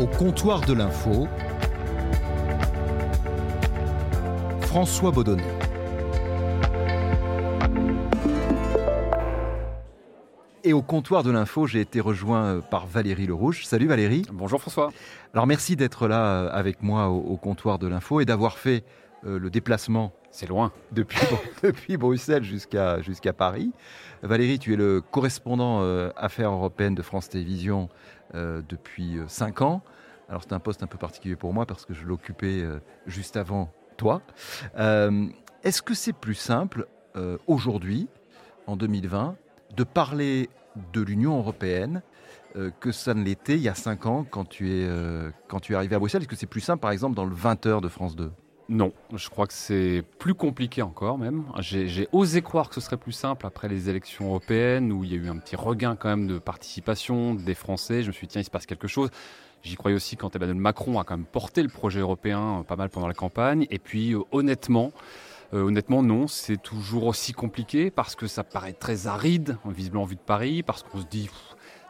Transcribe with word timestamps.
Au 0.00 0.06
comptoir 0.06 0.60
de 0.60 0.74
l'info, 0.74 1.26
François 4.60 5.10
Baudonnet. 5.10 5.42
Et 10.62 10.72
au 10.72 10.82
comptoir 10.82 11.24
de 11.24 11.32
l'info, 11.32 11.66
j'ai 11.66 11.80
été 11.80 11.98
rejoint 11.98 12.44
euh, 12.44 12.60
par 12.60 12.86
Valérie 12.86 13.26
Lerouge. 13.26 13.64
Salut 13.64 13.88
Valérie. 13.88 14.22
Bonjour 14.32 14.60
François. 14.60 14.92
Alors 15.34 15.48
merci 15.48 15.74
d'être 15.74 16.06
là 16.06 16.24
euh, 16.26 16.50
avec 16.52 16.80
moi 16.80 17.08
au, 17.08 17.36
comptoir 17.36 17.80
de 17.80 17.88
l'info 17.88 18.20
et 18.20 18.24
d'avoir 18.24 18.56
fait 18.56 18.84
euh, 19.26 19.40
le 19.40 19.50
déplacement. 19.50 20.12
C'est 20.38 20.46
loin. 20.46 20.70
Depuis, 20.92 21.96
Bruxelles 21.96 22.44
jusqu'à 22.44 23.32
Paris. 23.36 23.72
Valérie, 24.22 24.60
tu 24.60 24.72
es 24.72 24.76
le 24.76 25.00
correspondant 25.00 25.82
Affaires 26.14 26.52
européennes 26.52 26.94
de 26.94 27.02
France 27.02 27.28
Télévisions 27.28 27.88
depuis 28.34 29.18
5 29.26 29.62
ans. 29.62 29.82
Alors 30.28 30.44
c'est 30.44 30.52
un 30.52 30.60
poste 30.60 30.84
un 30.84 30.86
peu 30.86 30.96
particulier 30.96 31.34
pour 31.34 31.52
moi 31.52 31.66
parce 31.66 31.84
que 31.84 31.92
je 31.92 32.04
l'occupais 32.04 32.62
juste 33.08 33.36
avant 33.36 33.72
toi. 33.96 34.22
Est-ce 34.76 35.82
que 35.82 35.94
c'est 35.94 36.12
plus 36.12 36.36
simple 36.36 36.86
aujourd'hui, 37.48 38.06
en 38.68 38.76
2020, 38.76 39.34
de 39.76 39.82
parler 39.82 40.50
de 40.92 41.00
l'Union 41.00 41.36
européenne 41.36 42.00
euh, 42.56 42.70
que 42.80 42.92
ça 42.92 43.12
ne 43.12 43.24
l'était 43.24 43.56
il 43.56 43.62
y 43.62 43.68
a 43.68 43.74
5 43.74 44.06
ans 44.06 44.24
quand 44.28 44.44
tu 44.44 44.70
es, 44.70 44.86
euh, 44.88 45.30
quand 45.48 45.60
tu 45.60 45.72
es 45.72 45.76
arrivé 45.76 45.96
à 45.96 45.98
Bruxelles? 45.98 46.22
Est-ce 46.22 46.28
que 46.28 46.36
c'est 46.36 46.46
plus 46.46 46.60
simple, 46.60 46.80
par 46.80 46.92
exemple, 46.92 47.16
dans 47.16 47.24
le 47.26 47.34
20h 47.34 47.80
de 47.80 47.88
France 47.88 48.14
2 48.14 48.30
non, 48.70 48.92
je 49.14 49.30
crois 49.30 49.46
que 49.46 49.54
c'est 49.54 50.02
plus 50.18 50.34
compliqué 50.34 50.82
encore 50.82 51.16
même. 51.16 51.44
J'ai 51.60 52.06
osé 52.12 52.42
croire 52.42 52.68
que 52.68 52.74
ce 52.74 52.82
serait 52.82 52.98
plus 52.98 53.12
simple 53.12 53.46
après 53.46 53.66
les 53.66 53.88
élections 53.88 54.26
européennes 54.26 54.92
où 54.92 55.04
il 55.04 55.10
y 55.10 55.14
a 55.14 55.16
eu 55.16 55.28
un 55.28 55.38
petit 55.38 55.56
regain 55.56 55.96
quand 55.96 56.10
même 56.10 56.26
de 56.26 56.38
participation 56.38 57.34
des 57.34 57.54
Français. 57.54 58.02
Je 58.02 58.08
me 58.08 58.12
suis 58.12 58.26
dit, 58.26 58.32
tiens, 58.32 58.42
il 58.42 58.44
se 58.44 58.50
passe 58.50 58.66
quelque 58.66 58.86
chose. 58.86 59.08
J'y 59.62 59.76
croyais 59.76 59.96
aussi 59.96 60.16
quand 60.16 60.36
Emmanuel 60.36 60.56
Macron 60.58 61.00
a 61.00 61.04
quand 61.04 61.16
même 61.16 61.26
porté 61.26 61.62
le 61.62 61.70
projet 61.70 62.00
européen 62.00 62.62
pas 62.68 62.76
mal 62.76 62.90
pendant 62.90 63.08
la 63.08 63.14
campagne. 63.14 63.66
Et 63.70 63.78
puis, 63.78 64.12
euh, 64.12 64.20
honnêtement, 64.32 64.92
euh, 65.54 65.62
honnêtement, 65.62 66.02
non, 66.02 66.28
c'est 66.28 66.60
toujours 66.62 67.06
aussi 67.06 67.32
compliqué 67.32 67.90
parce 67.90 68.14
que 68.14 68.26
ça 68.26 68.44
paraît 68.44 68.74
très 68.74 69.06
aride, 69.06 69.56
visiblement 69.64 70.02
en 70.02 70.06
vue 70.06 70.16
de 70.16 70.20
Paris, 70.20 70.62
parce 70.62 70.82
qu'on 70.82 71.00
se 71.00 71.06
dit 71.06 71.30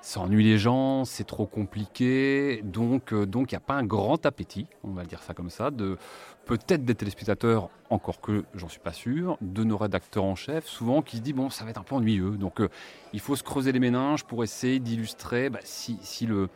ça 0.01 0.20
ennuie 0.20 0.45
les 0.45 0.59
gens, 0.59 1.05
c'est 1.05 1.27
trop 1.27 1.47
compliqué, 1.47 2.63
donc 2.65 3.13
euh, 3.13 3.27
donc 3.27 3.51
il 3.51 3.55
n'y 3.55 3.59
a 3.59 3.61
pas 3.61 3.75
un 3.75 3.85
grand 3.85 4.25
appétit, 4.27 4.67
on 4.85 4.92
va 4.92 5.05
dire 5.05 5.23
ça 5.23 5.35
comme 5.35 5.51
ça, 5.51 5.70
de 5.70 5.98
peut-être 6.49 6.85
des 6.85 6.95
téléspectateurs, 6.95 7.69
encore 7.91 8.23
que 8.23 8.45
j'en 8.55 8.69
suis 8.69 8.81
pas 8.81 8.95
sûr, 8.95 9.37
de 9.43 9.65
nos 9.65 9.77
rédacteurs 9.77 10.25
en 10.25 10.35
chef, 10.35 10.67
souvent 10.67 11.03
qui 11.03 11.19
se 11.19 11.23
disent 11.23 11.35
bon 11.35 11.51
ça 11.51 11.65
va 11.65 11.71
être 11.71 11.79
un 11.79 11.85
peu 11.85 11.95
ennuyeux, 11.95 12.37
donc 12.39 12.61
euh, 12.61 12.71
il 13.13 13.21
faut 13.21 13.37
se 13.37 13.43
creuser 13.43 13.71
les 13.71 13.79
méninges 13.79 14.25
pour 14.25 14.43
essayer 14.43 14.79
d'illustrer 14.81 15.51
bah, 15.51 15.61
si, 15.63 15.99
le 16.27 16.49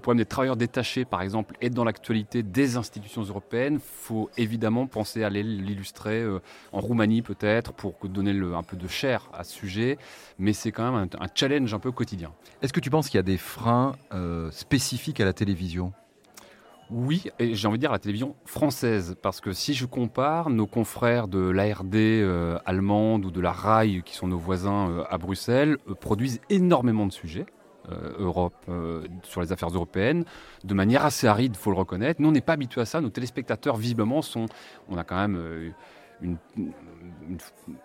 problème 0.00 0.18
des 0.18 0.26
travailleurs 0.26 0.56
détachés, 0.56 1.06
par 1.06 1.22
exemple, 1.22 1.56
est 1.62 1.70
dans 1.70 1.82
l'actualité 1.82 2.42
des 2.42 2.76
institutions 2.76 3.22
européennes, 3.22 3.80
faut 3.82 4.28
évidemment 4.36 4.86
penser 4.86 5.24
à 5.24 5.30
l'illustrer 5.30 6.20
euh, 6.20 6.40
en 6.72 6.80
Roumanie 6.80 7.22
peut-être 7.22 7.72
pour 7.72 7.94
donner 8.04 8.38
un 8.54 8.62
peu 8.62 8.76
de 8.76 8.86
chair 8.86 9.30
à 9.32 9.44
ce 9.44 9.54
sujet, 9.54 9.96
mais 10.38 10.52
c'est 10.52 10.72
quand 10.72 10.92
même 10.92 11.08
un, 11.18 11.26
challenge 11.34 11.72
un 11.72 11.78
peu 11.78 11.90
quotidien. 11.90 12.32
Est-ce 12.60 12.74
que 12.74 12.80
tu 12.80 12.90
penses 12.90 13.08
qu'il 13.08 13.16
y 13.16 13.20
a 13.20 13.22
des 13.24 13.38
freins 13.38 13.96
euh, 14.12 14.50
spécifiques 14.50 15.20
à 15.20 15.24
la 15.24 15.32
télévision? 15.32 15.94
Oui, 16.92 17.24
et 17.38 17.54
j'ai 17.54 17.68
envie 17.68 17.78
de 17.78 17.80
dire 17.80 17.92
la 17.92 17.98
télévision 17.98 18.36
française, 18.44 19.16
parce 19.22 19.40
que 19.40 19.52
si 19.52 19.74
je 19.74 19.86
compare 19.86 20.50
nos 20.50 20.66
confrères 20.66 21.28
de 21.28 21.38
l'ARD 21.38 21.94
euh, 21.94 22.58
allemande 22.66 23.24
ou 23.24 23.30
de 23.30 23.40
la 23.40 23.52
RAI, 23.52 24.02
qui 24.04 24.14
sont 24.14 24.28
nos 24.28 24.38
voisins 24.38 25.04
à 25.08 25.18
Bruxelles, 25.18 25.78
produisent 26.00 26.40
énormément 26.50 27.06
de 27.06 27.12
sujets. 27.12 27.46
Euh, 27.90 28.12
Europe 28.20 28.54
euh, 28.68 29.02
sur 29.24 29.40
les 29.40 29.50
affaires 29.50 29.70
européennes 29.70 30.24
de 30.62 30.72
manière 30.72 31.04
assez 31.04 31.26
aride, 31.26 31.56
faut 31.56 31.72
le 31.72 31.76
reconnaître. 31.76 32.22
Nous, 32.22 32.28
on 32.28 32.32
n'est 32.32 32.40
pas 32.40 32.52
habitué 32.52 32.80
à 32.80 32.84
ça. 32.84 33.00
Nos 33.00 33.10
téléspectateurs, 33.10 33.76
visiblement, 33.76 34.22
sont. 34.22 34.46
On 34.88 34.96
a 34.96 35.02
quand 35.02 35.16
même. 35.16 35.72
Euh, 36.22 36.34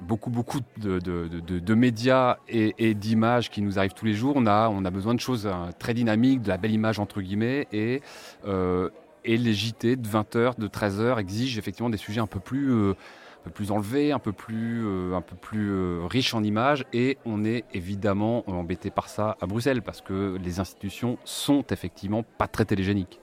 beaucoup 0.02 0.30
beaucoup 0.30 0.60
de, 0.78 1.74
médias 1.74 2.38
et, 2.48 2.94
d'images 2.94 3.50
qui 3.50 3.62
nous 3.62 3.80
arrivent 3.80 3.94
tous 3.94 4.06
les 4.06 4.14
jours. 4.14 4.36
On 4.38 4.46
a, 4.46 4.92
besoin 4.92 5.14
de 5.14 5.20
choses 5.20 5.50
très 5.80 5.94
dynamiques, 5.94 6.42
de 6.42 6.50
la 6.50 6.58
belle 6.58 6.72
image 6.72 7.00
entre 7.00 7.22
guillemets, 7.22 7.68
et, 7.72 8.02
et 8.46 9.38
les 9.38 9.54
JT 9.54 9.96
de 9.96 10.08
20h, 10.08 10.60
de 10.60 10.68
13h 10.68 11.20
exigent 11.20 11.60
effectivement 11.60 11.90
des 11.90 11.98
sujets 11.98 12.22
un 12.22 12.28
peu 12.28 12.40
plus 12.40 12.94
peu 13.48 13.54
plus 13.54 13.72
enlevé, 13.72 14.12
un 14.12 14.20
peu 14.20 14.34
plus, 14.34 14.86
euh, 14.86 15.16
un 15.16 15.22
peu 15.22 15.36
plus 15.36 15.72
euh, 15.72 16.06
riche 16.06 16.34
en 16.34 16.44
images. 16.44 16.86
Et 16.94 17.18
on 17.26 17.46
est 17.46 17.66
évidemment 17.74 18.44
embêté 18.50 18.92
par 18.92 19.10
ça 19.10 19.38
à 19.42 19.48
Bruxelles 19.48 19.82
parce 19.82 20.02
que 20.02 20.38
les 20.44 20.60
institutions 20.60 21.18
sont 21.24 21.64
effectivement 21.72 22.24
pas 22.24 22.48
très 22.48 22.66
télégéniques 22.66 23.20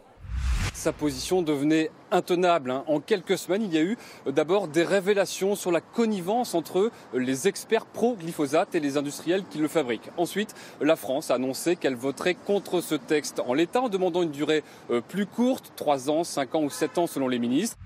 sa 0.85 0.93
position 0.93 1.41
devenait 1.41 1.91
intenable. 2.11 2.71
Hein. 2.71 2.85
En 2.89 3.01
quelques 3.01 3.39
semaines, 3.39 3.63
il 3.63 3.73
y 3.73 3.79
a 3.79 3.83
eu 3.83 3.97
euh, 4.27 4.33
d'abord 4.33 4.69
des 4.69 4.83
révélations 4.83 5.57
sur 5.57 5.73
la 5.73 5.81
connivence 5.81 6.55
entre 6.55 6.91
les 7.15 7.49
experts 7.49 7.87
pro-glyphosate 7.87 8.75
et 8.75 8.81
les 8.81 8.99
industriels 8.99 9.45
qui 9.49 9.57
le 9.57 9.69
fabriquent. 9.69 10.11
Ensuite, 10.19 10.55
la 10.83 10.97
France 10.97 11.31
a 11.31 11.37
annoncé 11.37 11.77
qu'elle 11.77 11.97
voterait 11.97 12.35
contre 12.35 12.83
ce 12.83 12.97
texte 12.97 13.41
en 13.47 13.55
l'état 13.55 13.81
en 13.81 13.89
demandant 13.89 14.23
une 14.23 14.31
durée 14.31 14.63
plus 15.09 15.25
courte, 15.25 15.73
3 15.75 16.11
ans, 16.11 16.23
5 16.23 16.55
ans 16.55 16.63
ou 16.65 16.71
7 16.71 16.99
ans 16.99 17.07
selon 17.07 17.29
les 17.29 17.39
ministres. 17.39 17.79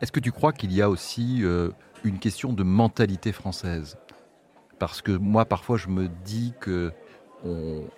Est-ce 0.00 0.12
que 0.12 0.20
tu 0.20 0.32
crois 0.32 0.54
qu'il 0.54 0.72
y 0.72 0.80
a 0.80 0.88
aussi 0.88 1.40
euh, 1.42 1.72
une 2.04 2.18
question 2.18 2.54
de 2.54 2.62
mentalité 2.62 3.32
française? 3.32 3.98
Parce 4.78 5.02
que 5.02 5.12
moi, 5.12 5.44
parfois, 5.44 5.76
je 5.76 5.88
me 5.88 6.08
dis 6.24 6.54
que 6.58 6.90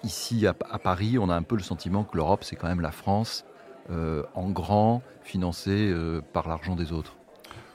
ici, 0.03 0.47
à, 0.47 0.53
Paris, 0.53 1.17
on 1.19 1.31
a 1.31 1.35
un 1.35 1.43
peu 1.43 1.57
le 1.57 1.63
sentiment 1.63 2.05
que 2.05 2.19
l'Europe, 2.19 2.45
c'est 2.45 2.55
quand 2.55 2.69
même 2.69 2.83
la 2.83 2.91
France 2.91 3.47
euh, 3.91 4.23
en 4.35 4.51
grand, 4.51 5.03
financée 5.23 5.91
euh, 5.91 6.21
par 6.35 6.47
l'argent 6.47 6.77
des 6.77 6.93
autres. 6.93 7.17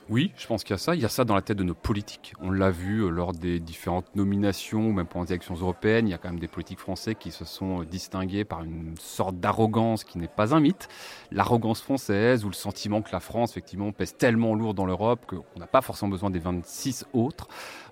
Oui, 0.10 0.32
je 0.38 0.46
pense 0.46 0.64
qu'il 0.64 0.74
y 0.74 0.76
a 0.76 0.78
ça. 0.78 0.94
Il 0.94 1.02
y 1.02 1.06
a 1.06 1.10
ça 1.10 1.24
dans 1.24 1.34
la 1.34 1.42
tête 1.42 1.58
de 1.58 1.64
nos 1.64 1.74
politiques. 1.74 2.34
On 2.40 2.52
l'a 2.52 2.70
vu 2.70 3.00
euh, 3.00 3.10
lors 3.10 3.32
des 3.32 3.60
différentes 3.60 4.16
nominations, 4.16 4.94
même 4.94 5.08
pendant 5.08 5.26
les 5.26 5.32
élections 5.32 5.56
européennes. 5.56 6.08
Il 6.08 6.12
y 6.12 6.14
a 6.14 6.20
quand 6.20 6.30
même 6.30 6.40
des 6.40 6.48
politiques 6.48 6.78
français 6.78 7.16
qui 7.16 7.32
se 7.32 7.46
sont 7.46 7.82
distingués 7.82 8.44
par 8.44 8.64
une 8.64 8.94
sorte 9.00 9.40
d'arrogance 9.40 10.04
qui 10.04 10.20
n'est 10.20 10.28
pas 10.28 10.54
un 10.54 10.60
mythe. 10.60 10.88
L'arrogance 11.32 11.82
française 11.82 12.46
ou 12.46 12.50
le 12.50 12.54
sentiment 12.54 13.02
que 13.02 13.12
la 13.12 13.20
France, 13.20 13.52
effectivement, 13.52 13.92
pèse 13.92 14.16
tellement 14.16 14.54
lourd 14.54 14.76
dans 14.76 14.86
l'Europe 14.86 15.26
qu'on 15.26 15.60
n'a 15.60 15.68
pas 15.68 15.82
forcément 15.82 16.12
besoin 16.12 16.30
des 16.30 16.40
26 16.40 17.06
autres. 17.14 17.48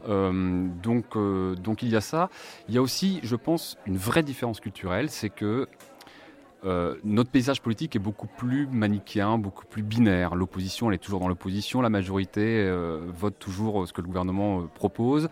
Donc, 0.07 1.05
donc 1.15 1.81
il 1.81 1.89
y 1.89 1.95
a 1.95 2.01
ça. 2.01 2.29
Il 2.67 2.75
y 2.75 2.77
a 2.77 2.81
aussi, 2.81 3.19
je 3.23 3.35
pense, 3.35 3.77
une 3.87 3.97
vraie 3.97 4.23
différence 4.23 4.59
culturelle. 4.59 5.09
C'est 5.09 5.29
que 5.29 5.67
euh, 6.63 6.95
notre 7.03 7.31
paysage 7.31 7.61
politique 7.61 7.95
est 7.95 7.99
beaucoup 7.99 8.27
plus 8.27 8.67
manichéen, 8.67 9.37
beaucoup 9.37 9.65
plus 9.65 9.81
binaire. 9.81 10.35
L'opposition, 10.35 10.89
elle 10.89 10.95
est 10.95 10.99
toujours 10.99 11.19
dans 11.19 11.27
l'opposition. 11.27 11.81
La 11.81 11.89
majorité 11.89 12.41
euh, 12.41 13.01
vote 13.07 13.39
toujours 13.39 13.87
ce 13.87 13.93
que 13.93 14.01
le 14.01 14.07
gouvernement 14.07 14.61
euh, 14.61 14.63
propose. 14.73 15.29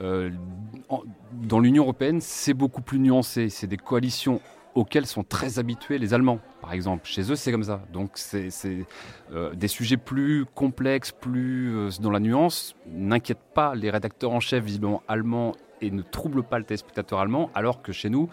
dans 0.00 1.60
l'Union 1.60 1.84
européenne, 1.84 2.20
c'est 2.20 2.54
beaucoup 2.54 2.82
plus 2.82 2.98
nuancé. 2.98 3.48
C'est 3.48 3.68
des 3.68 3.76
coalitions 3.76 4.40
auxquelles 4.74 5.06
sont 5.06 5.22
très 5.22 5.58
habitués 5.58 5.98
les 5.98 6.14
Allemands, 6.14 6.38
par 6.62 6.72
exemple. 6.72 7.06
Chez 7.06 7.30
eux, 7.30 7.36
c'est 7.36 7.52
comme 7.52 7.62
ça. 7.62 7.82
Donc, 7.92 8.12
c'est 8.14 8.48
des 9.54 9.68
sujets 9.68 9.98
plus 9.98 10.46
complexes, 10.54 11.12
plus 11.12 12.00
dans 12.00 12.10
la 12.10 12.20
nuance. 12.20 12.74
N'inquiète 12.86 13.40
pas 13.54 13.74
les 13.74 13.90
rédacteurs 13.90 14.32
en 14.32 14.40
chef, 14.40 14.64
visiblement 14.64 15.02
allemands, 15.08 15.52
et 15.82 15.90
ne 15.90 16.02
trouble 16.02 16.42
pas 16.42 16.58
le 16.58 16.64
téléspectateur 16.64 17.18
allemand, 17.18 17.50
alors 17.54 17.82
que 17.82 17.92
chez 17.92 18.08
nous, 18.08 18.30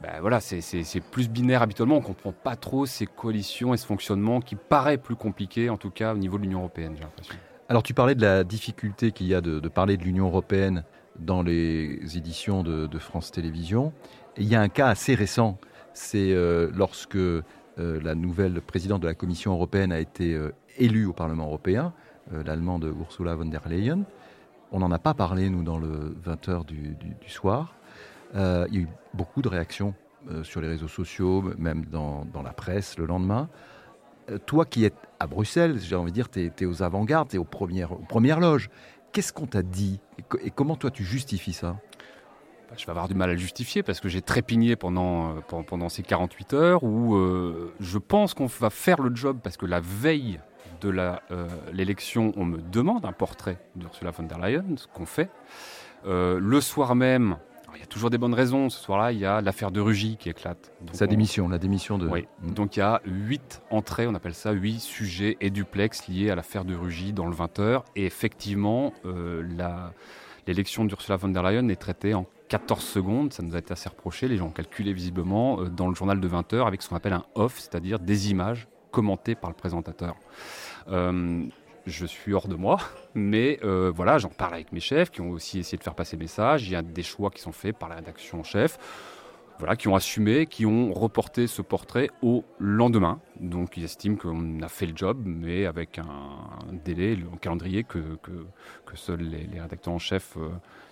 ben 0.00 0.20
voilà, 0.20 0.40
c'est 0.40 1.00
plus 1.00 1.30
binaire 1.30 1.62
habituellement. 1.62 1.96
On 1.96 2.00
ne 2.00 2.04
comprend 2.04 2.32
pas 2.32 2.56
trop 2.56 2.84
ces 2.84 3.06
coalitions 3.06 3.72
et 3.72 3.76
ce 3.76 3.86
fonctionnement 3.86 4.40
qui 4.40 4.54
paraît 4.54 4.98
plus 4.98 5.16
compliqué, 5.16 5.70
en 5.70 5.78
tout 5.78 5.90
cas 5.90 6.12
au 6.12 6.18
niveau 6.18 6.36
de 6.36 6.42
l'Union 6.42 6.58
européenne, 6.58 6.92
j'ai 6.96 7.02
l'impression. 7.02 7.34
Alors 7.68 7.82
tu 7.82 7.94
parlais 7.94 8.14
de 8.14 8.22
la 8.22 8.44
difficulté 8.44 9.10
qu'il 9.10 9.26
y 9.26 9.34
a 9.34 9.40
de, 9.40 9.58
parler 9.68 9.96
de 9.96 10.04
l'Union 10.04 10.26
européenne 10.26 10.84
dans 11.18 11.42
les 11.42 12.16
éditions 12.16 12.62
de, 12.62 12.98
France 12.98 13.32
Télévisions. 13.32 13.92
Il 14.36 14.44
y 14.44 14.54
a 14.54 14.60
un 14.60 14.68
cas 14.68 14.88
assez 14.88 15.14
récent, 15.14 15.58
c'est 15.94 16.32
euh, 16.32 16.70
lorsque 16.74 17.16
euh, 17.16 17.42
la 17.76 18.14
nouvelle 18.14 18.60
présidente 18.60 19.00
de 19.00 19.06
la 19.06 19.14
Commission 19.14 19.52
européenne 19.52 19.92
a 19.92 19.98
été 19.98 20.34
euh, 20.34 20.52
élue 20.76 21.06
au 21.06 21.12
Parlement 21.14 21.46
européen, 21.46 21.92
l'allemande 22.44 22.92
Ursula 23.00 23.34
von 23.36 23.46
der 23.46 23.68
Leyen. 23.68 24.00
On 24.72 24.80
n'en 24.80 24.90
a 24.90 24.98
pas 24.98 25.14
parlé, 25.14 25.48
nous, 25.48 25.62
dans 25.62 25.78
le 25.78 26.16
20h 26.26 26.66
du 26.66 27.28
soir. 27.28 27.75
Euh, 28.34 28.66
il 28.70 28.74
y 28.74 28.78
a 28.78 28.80
eu 28.82 28.88
beaucoup 29.14 29.42
de 29.42 29.48
réactions 29.48 29.94
euh, 30.30 30.42
sur 30.42 30.60
les 30.60 30.68
réseaux 30.68 30.88
sociaux, 30.88 31.42
même 31.58 31.84
dans, 31.86 32.26
la 32.42 32.52
presse 32.52 32.98
le 32.98 33.06
lendemain. 33.06 33.48
Euh, 34.30 34.38
toi 34.38 34.64
qui 34.64 34.84
es 34.84 34.92
à 35.20 35.26
Bruxelles, 35.26 35.78
j'ai 35.80 35.94
envie 35.94 36.10
de 36.10 36.14
dire, 36.14 36.30
tu 36.30 36.50
es, 36.58 36.64
aux 36.66 36.82
avant-gardes, 36.82 37.28
tu 37.28 37.36
es 37.36 37.38
aux 37.38 37.44
premières, 37.44 38.40
loges. 38.40 38.68
Qu'est-ce 39.12 39.32
qu'on 39.32 39.46
t'a 39.46 39.62
dit 39.62 40.00
et, 40.42 40.50
comment 40.50 40.76
toi 40.76 40.90
tu 40.90 41.04
justifies 41.04 41.52
ça? 41.52 41.76
Bah, 42.68 42.74
je 42.76 42.84
vais 42.84 42.90
avoir 42.90 43.08
du 43.08 43.14
mal 43.14 43.30
à 43.30 43.32
le 43.32 43.38
justifier 43.38 43.82
parce 43.82 44.00
que 44.00 44.08
j'ai 44.08 44.20
trépigné 44.20 44.74
pendant, 44.76 45.36
ces 45.88 46.02
48 46.02 46.54
heures 46.54 46.84
où 46.84 47.16
je 47.78 47.98
pense 47.98 48.34
qu'on 48.34 48.46
va 48.46 48.70
faire 48.70 49.00
le 49.00 49.14
job 49.14 49.38
parce 49.42 49.56
que 49.56 49.66
la 49.66 49.80
veille 49.80 50.40
de 50.82 50.92
l'élection, 51.72 52.32
on 52.36 52.44
me 52.44 52.58
demande 52.58 53.06
un 53.06 53.12
portrait 53.12 53.58
d'Ursula 53.76 54.10
von 54.10 54.24
der 54.24 54.38
Leyen, 54.38 54.64
ce 54.76 54.86
qu'on 54.88 55.06
fait. 55.06 55.30
le 56.04 56.60
soir 56.60 56.96
même, 56.96 57.38
il 57.76 57.80
y 57.80 57.82
a 57.82 57.86
toujours 57.86 58.10
des 58.10 58.18
bonnes 58.18 58.34
raisons. 58.34 58.68
Ce 58.70 58.80
soir-là, 58.80 59.12
il 59.12 59.18
y 59.18 59.24
a 59.24 59.40
l'affaire 59.40 59.70
de 59.70 59.80
Rugy 59.80 60.16
qui 60.16 60.28
éclate. 60.28 60.72
Sa 60.92 61.06
démission, 61.06 61.48
la 61.48 61.58
démission 61.58 61.98
de. 61.98 62.08
Oui. 62.08 62.26
Donc 62.42 62.76
il 62.76 62.80
y 62.80 62.82
a 62.82 63.00
huit 63.04 63.62
entrées, 63.70 64.06
on 64.06 64.14
appelle 64.14 64.34
ça 64.34 64.52
huit 64.52 64.80
sujets 64.80 65.36
et 65.40 65.50
duplex 65.50 66.08
liés 66.08 66.30
à 66.30 66.34
l'affaire 66.34 66.64
de 66.64 66.74
Rugy 66.74 67.12
dans 67.12 67.26
le 67.26 67.34
20h. 67.34 67.82
Et 67.94 68.06
effectivement, 68.06 68.92
l'élection 70.46 70.84
d'Ursula 70.84 71.16
von 71.16 71.28
der 71.28 71.42
Leyen 71.42 71.68
est 71.68 71.76
traitée 71.76 72.14
en 72.14 72.26
14 72.48 72.82
secondes, 72.84 73.32
ça 73.32 73.42
nous 73.42 73.56
a 73.56 73.58
été 73.58 73.72
assez 73.72 73.88
reproché, 73.88 74.28
les 74.28 74.36
gens 74.36 74.46
ont 74.46 74.50
calculé 74.50 74.92
visiblement 74.92 75.64
dans 75.64 75.88
le 75.88 75.96
journal 75.96 76.20
de 76.20 76.28
20 76.28 76.52
h 76.52 76.64
avec 76.64 76.80
ce 76.80 76.88
qu'on 76.88 76.94
appelle 76.94 77.14
un 77.14 77.24
off, 77.34 77.58
c'est-à-dire 77.58 77.98
des 77.98 78.30
images 78.30 78.68
commentées 78.92 79.34
par 79.34 79.50
le 79.50 79.56
présentateur 79.56 80.14
je 81.86 82.04
suis 82.04 82.34
hors 82.34 82.48
de 82.48 82.56
moi, 82.56 82.78
mais 83.14 83.60
euh, 83.62 83.92
voilà, 83.94 84.18
j'en 84.18 84.28
parle 84.28 84.54
avec 84.54 84.72
mes 84.72 84.80
chefs 84.80 85.10
qui 85.10 85.20
ont 85.20 85.30
aussi 85.30 85.60
essayé 85.60 85.78
de 85.78 85.82
faire 85.82 85.94
passer 85.94 86.16
le 86.16 86.22
message. 86.22 86.66
Il 86.66 86.72
y 86.72 86.76
a 86.76 86.82
des 86.82 87.02
choix 87.02 87.30
qui 87.30 87.40
sont 87.40 87.52
faits 87.52 87.78
par 87.78 87.88
la 87.88 87.96
rédaction 87.96 88.40
en 88.40 88.42
chef, 88.42 88.78
voilà, 89.58 89.76
qui 89.76 89.88
ont 89.88 89.94
assumé, 89.94 90.46
qui 90.46 90.66
ont 90.66 90.92
reporté 90.92 91.46
ce 91.46 91.62
portrait 91.62 92.10
au 92.22 92.44
lendemain. 92.58 93.20
Donc 93.40 93.76
ils 93.76 93.84
estiment 93.84 94.16
qu'on 94.16 94.60
a 94.60 94.68
fait 94.68 94.86
le 94.86 94.96
job, 94.96 95.22
mais 95.24 95.64
avec 95.64 95.98
un, 95.98 96.74
délai, 96.84 97.16
un 97.32 97.36
calendrier 97.36 97.84
que, 97.84 98.18
que, 98.22 98.96
seuls 98.96 99.20
les, 99.20 99.60
rédacteurs 99.60 99.94
en 99.94 99.98
chef, 99.98 100.36
euh, 100.36 100.48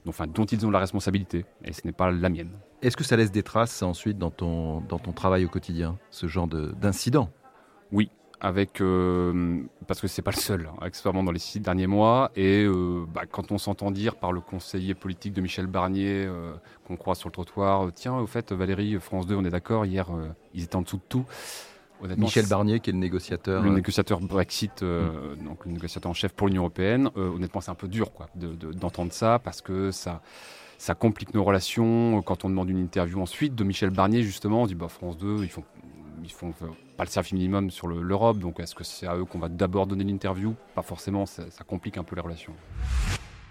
enfin, 0.07 0.27
dont 0.27 0.45
ils 0.45 0.65
ont 0.65 0.71
la 0.71 0.79
responsabilité, 0.79 1.45
et 1.65 1.73
ce 1.73 1.87
n'est 1.87 1.93
pas 1.93 2.11
la 2.11 2.29
mienne. 2.29 2.51
Est-ce 2.83 2.97
que 2.97 3.05
ça 3.05 3.17
laisse 3.17 3.33
des 3.33 3.43
traces 3.43 3.83
ensuite 3.83 4.19
dans 4.19 4.31
ton, 4.31 4.81
dans 4.83 4.99
ton 4.99 5.13
travail 5.13 5.45
au 5.45 5.49
quotidien, 5.49 5.99
ce 6.11 6.27
genre 6.29 6.47
d'incident? 6.47 7.31
Oui, 7.93 8.11
avec 8.45 8.83
euh, 8.83 9.63
parce 9.87 10.03
que 10.03 10.07
c'est 10.07 10.21
pas 10.21 10.31
le 10.31 10.37
seul, 10.37 10.69
hein, 10.71 10.77
accessoirement 10.83 11.25
dans 11.25 11.33
les 11.33 11.39
six 11.39 11.61
derniers 11.61 11.87
mois. 11.87 12.31
Et 12.37 12.63
euh, 12.65 13.07
bah, 13.09 13.23
quand 13.29 13.51
on 13.53 13.57
s'entend 13.57 13.91
dire 13.91 14.17
par 14.17 14.33
le 14.33 14.43
conseiller 14.43 14.93
politique 14.93 15.33
de 15.33 15.41
Michel 15.41 15.67
Barnier 15.67 16.27
euh, 16.27 16.53
qu'on 16.87 16.97
croit 16.97 17.15
sur 17.15 17.31
le 17.31 17.33
trottoir, 17.33 17.91
tiens, 17.95 18.19
au 18.19 18.27
fait, 18.27 18.53
Valérie, 18.53 19.01
France 19.01 19.27
2, 19.27 19.35
on 19.35 19.47
est 19.47 19.51
d'accord. 19.51 19.87
Hier, 19.87 20.07
ils 20.53 20.63
étaient 20.63 20.77
en 20.77 20.83
dessous 20.83 20.99
de 20.99 21.03
tout. 21.09 21.25
Michel 22.19 22.47
Barnier, 22.47 22.81
qui 22.81 22.91
est 22.91 22.93
le 22.93 22.99
négociateur. 22.99 23.63
Le 23.63 23.71
négociateur 23.71 24.21
Brexit, 24.21 24.83
mm. 24.83 25.43
donc 25.43 25.65
le 25.65 25.73
négociateur 25.73 26.11
en 26.11 26.15
chef 26.15 26.35
pour 26.35 26.49
l'Union 26.49 26.63
européenne. 26.63 27.09
honnêtement, 27.17 27.63
c'est 27.63 27.71
un 27.71 27.75
peu 27.75 27.89
dur 27.89 28.13
quoi, 28.13 28.29
d'entendre 28.35 29.13
ça 29.13 29.39
parce 29.39 29.63
que 29.63 29.91
ça 29.91 30.21
ça 30.77 30.95
complique 30.95 31.33
nos 31.33 31.45
relations. 31.45 32.21
Quand 32.21 32.45
on 32.45 32.51
demande 32.51 32.69
une 32.69 32.79
interview 32.79 33.23
ensuite 33.23 33.55
de 33.55 33.65
Michel 33.65 33.89
Barnier, 33.89 34.23
justement, 34.23 34.63
on 34.63 34.67
dit 34.67 34.75
bah, 34.75 34.89
France 34.89 35.17
2, 35.17 35.39
ils 35.43 35.49
font 35.49 35.65
ils 36.25 36.33
font 36.33 36.53
pas 36.97 37.05
le 37.05 37.11
service 37.11 37.33
minimum 37.33 37.71
sur 37.71 37.87
l'Europe, 37.87 38.39
donc 38.39 38.61
est-ce 38.61 38.75
que 38.75 38.85
c'est 38.85 39.07
à 39.07 39.17
eux 39.17 39.25
qu'on 39.25 39.39
va 39.39 39.49
d'abord 39.49 39.87
donner 39.87 40.05
l'interview? 40.05 40.55
Pas 40.75 40.83
forcément, 40.83 41.27
ça, 41.27 41.45
complique 41.67 41.99
un 41.99 42.05
peu 42.05 42.17
les 42.17 42.23
relations. 42.23 42.55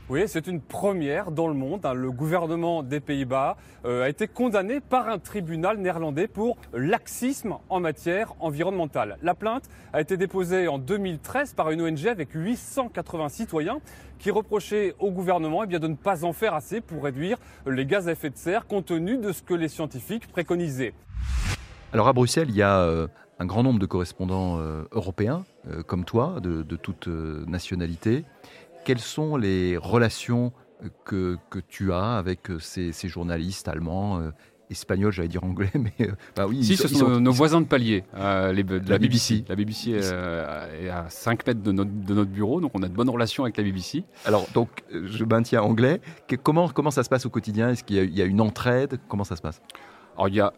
Oui, 0.10 0.24
c'est 0.28 0.48
une 0.48 0.60
première 0.60 1.32
dans 1.32 1.48
le 1.48 1.54
monde. 1.54 1.86
Hein. 1.86 1.94
Le 1.94 2.12
gouvernement 2.12 2.84
des 2.84 3.00
Pays-Bas 3.00 3.56
euh, 3.86 4.04
a 4.04 4.10
été 4.10 4.28
condamné 4.28 4.82
par 4.82 5.08
un 5.08 5.18
tribunal 5.18 5.78
néerlandais 5.78 6.28
pour 6.28 6.58
laxisme 6.74 7.56
en 7.70 7.80
matière 7.80 8.34
environnementale. 8.42 9.18
La 9.22 9.34
plainte 9.34 9.70
a 9.94 10.02
été 10.02 10.18
déposée 10.18 10.68
en 10.68 10.78
2013 10.78 11.54
par 11.54 11.72
une 11.72 11.82
ONG 11.82 12.08
avec 12.08 12.34
880 12.34 13.30
citoyens 13.30 13.80
qui 14.20 14.30
reprochaient 14.30 14.94
au 15.00 15.10
gouvernement 15.10 15.64
eh 15.64 15.80
de 15.80 15.88
ne 15.88 15.96
pas 15.96 16.26
en 16.26 16.34
faire 16.34 16.54
assez 16.54 16.82
pour 16.82 17.06
réduire 17.06 17.38
les 17.66 17.86
gaz 17.86 18.10
à 18.10 18.12
effet 18.12 18.30
de 18.30 18.38
serre 18.38 18.68
compte 18.68 18.88
tenu 18.88 19.18
de 19.18 19.32
ce 19.32 19.42
que 19.42 19.54
les 19.54 19.70
scientifiques 19.70 20.28
préconisaient. 20.28 20.94
Alors 21.94 22.08
à 22.08 22.14
Bruxelles, 22.14 22.48
il 22.50 22.56
y 22.56 22.64
a 22.64 22.80
euh, 22.80 23.08
un 23.38 23.46
grand 23.46 23.62
nombre 23.62 23.78
de 23.78 23.86
correspondants 23.86 24.58
euh, 24.58 24.82
européens, 24.94 25.46
euh, 25.70 25.84
comme 25.84 26.06
toi, 26.06 26.40
de, 26.42 26.64
de 26.64 26.76
toute 26.76 27.08
nationalité. 27.08 28.26
Quelles 28.84 29.00
sont 29.00 29.38
les 29.38 29.78
relations 29.78 30.54
que, 31.06 31.38
que 31.52 31.60
tu 31.60 31.94
as 31.94 32.18
avec 32.18 32.50
ces, 32.60 32.92
ces 32.92 33.10
allemands 33.68 34.22
espagnol, 34.72 35.12
j'allais 35.12 35.28
dire 35.28 35.44
anglais, 35.44 35.70
mais 35.76 36.10
bah 36.36 36.48
oui. 36.48 36.64
Si, 36.64 36.76
ce 36.76 36.88
sont, 36.88 37.20
nos 37.20 37.32
voisins 37.32 37.62
de 37.62 37.68
palier, 37.68 38.04
les, 38.52 38.64
de 38.64 38.90
la, 38.90 38.98
BBC. 38.98 39.46
La 39.48 39.56
BBC 39.56 39.92
est, 39.92 40.90
à 40.90 41.06
5 41.10 41.46
mètres 41.46 41.62
de 41.62 41.72
notre, 41.72 41.92
de 41.92 42.14
notre, 42.16 42.32
bureau, 42.32 42.60
donc 42.60 42.72
on 42.74 42.82
a 42.82 42.88
de 42.88 42.94
bonnes 42.94 43.10
relations 43.10 43.44
avec 43.44 43.56
la 43.56 43.64
BBC. 43.64 44.04
Alors, 44.26 44.48
donc, 44.56 44.84
je 44.92 45.24
maintiens 45.26 45.62
anglais. 45.62 46.02
comment, 46.42 46.70
comment 46.70 46.92
ça 46.92 47.04
se 47.04 47.10
passe 47.10 47.28
au 47.28 47.30
quotidien? 47.30 47.70
Est-ce 47.70 47.84
qu'il 47.84 48.04
y, 48.04 48.18
y, 48.18 48.22
a 48.22 48.26
une 48.26 48.42
entraide? 48.42 49.00
Comment 49.08 49.24
ça 49.24 49.36
se 49.36 49.44
passe? 49.44 49.62
Alors, 50.16 50.28
il 50.28 50.36
y 50.36 50.42
a 50.42 50.54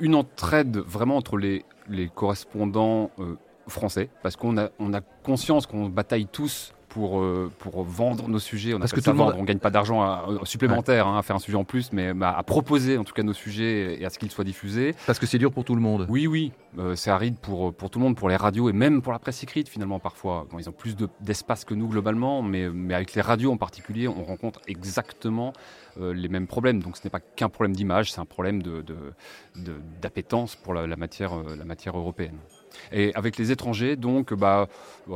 une 0.00 0.14
entraide 0.14 0.78
vraiment 0.78 1.16
entre 1.16 1.36
les, 1.36 1.64
correspondants 2.14 3.10
euh, 3.18 3.36
français, 3.68 4.08
parce 4.22 4.36
qu'on 4.36 4.56
a, 4.58 4.70
on 4.78 4.94
a 4.94 5.00
conscience 5.00 5.66
qu'on 5.66 5.88
bataille 5.88 6.26
tous 6.26 6.72
pour, 6.90 7.20
euh, 7.20 7.50
pour 7.58 7.82
vendre 7.84 8.28
nos 8.28 8.38
sujets. 8.38 8.74
On 8.74 8.78
Parce 8.78 8.92
que 8.92 9.00
tout 9.00 9.10
le 9.10 9.16
monde... 9.16 9.34
on 9.38 9.44
gagne 9.44 9.58
pas 9.58 9.70
d'argent 9.70 10.02
euh, 10.02 10.44
supplémentaire 10.44 11.06
hein, 11.06 11.18
à 11.18 11.22
faire 11.22 11.36
un 11.36 11.40
sujet 11.40 11.56
en 11.56 11.64
plus, 11.64 11.92
mais 11.92 12.12
bah, 12.12 12.34
à 12.36 12.42
proposer 12.42 12.98
en 12.98 13.04
tout 13.04 13.14
cas 13.14 13.22
nos 13.22 13.32
sujets 13.32 13.98
et 14.00 14.04
à 14.04 14.10
ce 14.10 14.18
qu'ils 14.18 14.30
soient 14.30 14.44
diffusés. 14.44 14.94
Parce 15.06 15.18
que 15.18 15.26
c'est 15.26 15.38
dur 15.38 15.52
pour 15.52 15.64
tout 15.64 15.74
le 15.74 15.80
monde. 15.80 16.06
Oui, 16.10 16.26
oui, 16.26 16.52
euh, 16.78 16.96
c'est 16.96 17.10
aride 17.10 17.36
pour, 17.38 17.72
pour 17.72 17.90
tout 17.90 17.98
le 17.98 18.04
monde, 18.04 18.16
pour 18.16 18.28
les 18.28 18.36
radios 18.36 18.68
et 18.68 18.72
même 18.72 19.00
pour 19.00 19.12
la 19.12 19.18
presse 19.18 19.42
écrite 19.42 19.68
finalement 19.68 20.00
parfois. 20.00 20.46
ils 20.58 20.68
ont 20.68 20.72
plus 20.72 20.96
d'espace 21.20 21.64
que 21.64 21.74
nous 21.74 21.88
globalement, 21.88 22.42
mais, 22.42 22.68
mais 22.68 22.94
avec 22.94 23.14
les 23.14 23.22
radios 23.22 23.52
en 23.52 23.56
particulier, 23.56 24.08
on 24.08 24.24
rencontre 24.24 24.60
exactement 24.66 25.52
les 26.00 26.28
mêmes 26.28 26.46
problèmes. 26.46 26.82
Donc 26.82 26.96
ce 26.96 27.02
n'est 27.04 27.10
pas 27.10 27.20
qu'un 27.20 27.48
problème 27.48 27.74
d'image, 27.74 28.12
c'est 28.12 28.20
un 28.20 28.24
problème 28.24 28.62
d'appétence 30.00 30.52
de, 30.52 30.58
de, 30.58 30.62
pour 30.62 30.74
la, 30.74 30.96
matière, 30.96 31.32
la 31.56 31.64
matière 31.64 31.96
européenne. 31.96 32.38
Et 32.92 33.14
avec 33.14 33.36
les 33.36 33.50
étrangers, 33.52 33.96
donc, 33.96 34.34
bah, 34.34 34.68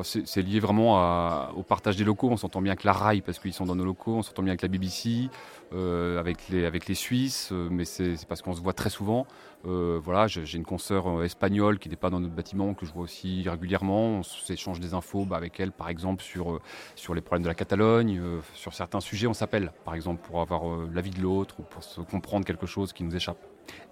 c'est 0.03 0.43
lié 0.43 0.61
vraiment 0.61 1.51
au 1.57 1.63
partage 1.63 1.97
des 1.97 2.05
locaux. 2.05 2.29
On 2.31 2.37
s'entend 2.37 2.63
bien 2.63 2.73
avec 2.73 2.85
la 2.85 2.93
RAI 2.93 3.21
parce 3.21 3.39
qu'ils 3.39 3.53
sont 3.53 3.67
dans 3.67 3.77
nos 3.77 3.85
locaux, 3.85 4.17
on 4.17 4.23
s'entend 4.23 4.43
bien 4.43 4.53
avec 4.53 4.63
la 4.63 4.69
BBC, 4.69 5.29
euh, 5.73 6.21
avec, 6.21 6.39
les, 6.51 6.95
Suisses, 6.95 7.49
euh, 7.51 7.69
mais 7.71 7.85
c'est 7.85 8.17
parce 8.29 8.43
qu'on 8.43 8.55
se 8.55 8.61
voit 8.61 8.75
très 8.75 8.91
souvent. 8.91 9.27
Euh, 9.67 9.99
voilà, 10.03 10.27
j'ai 10.27 10.59
une 10.59 10.65
consoeur 10.65 11.23
espagnole 11.23 11.79
qui 11.79 11.89
n'est 11.89 11.97
pas 11.97 12.11
dans 12.11 12.21
notre 12.21 12.35
bâtiment, 12.35 12.75
que 12.75 12.85
je 12.85 12.93
vois 12.93 13.05
aussi 13.05 13.49
régulièrement. 13.49 14.19
On 14.19 14.23
s'échange 14.23 14.81
des 14.81 14.95
infos 14.95 15.25
bah, 15.25 15.37
avec 15.37 15.59
elle, 15.61 15.73
par 15.73 15.89
exemple, 15.89 16.23
sur, 16.23 16.61
sur 16.95 17.15
les 17.15 17.21
problèmes 17.21 17.43
de 17.45 17.49
la 17.49 17.55
Catalogne, 17.55 18.21
sur 18.55 18.75
certains 18.75 19.01
sujets. 19.01 19.27
On 19.27 19.35
s'appelle, 19.35 19.73
par 19.85 19.95
exemple, 19.95 20.23
pour 20.27 20.41
avoir 20.41 20.63
l'avis 20.93 21.11
de 21.11 21.21
l'autre 21.21 21.61
ou 21.61 21.63
pour 21.63 21.83
se 21.83 22.01
comprendre 22.01 22.45
quelque 22.45 22.67
chose 22.67 22.93
qui 22.93 23.05
nous 23.05 23.17
échappe. 23.17 23.39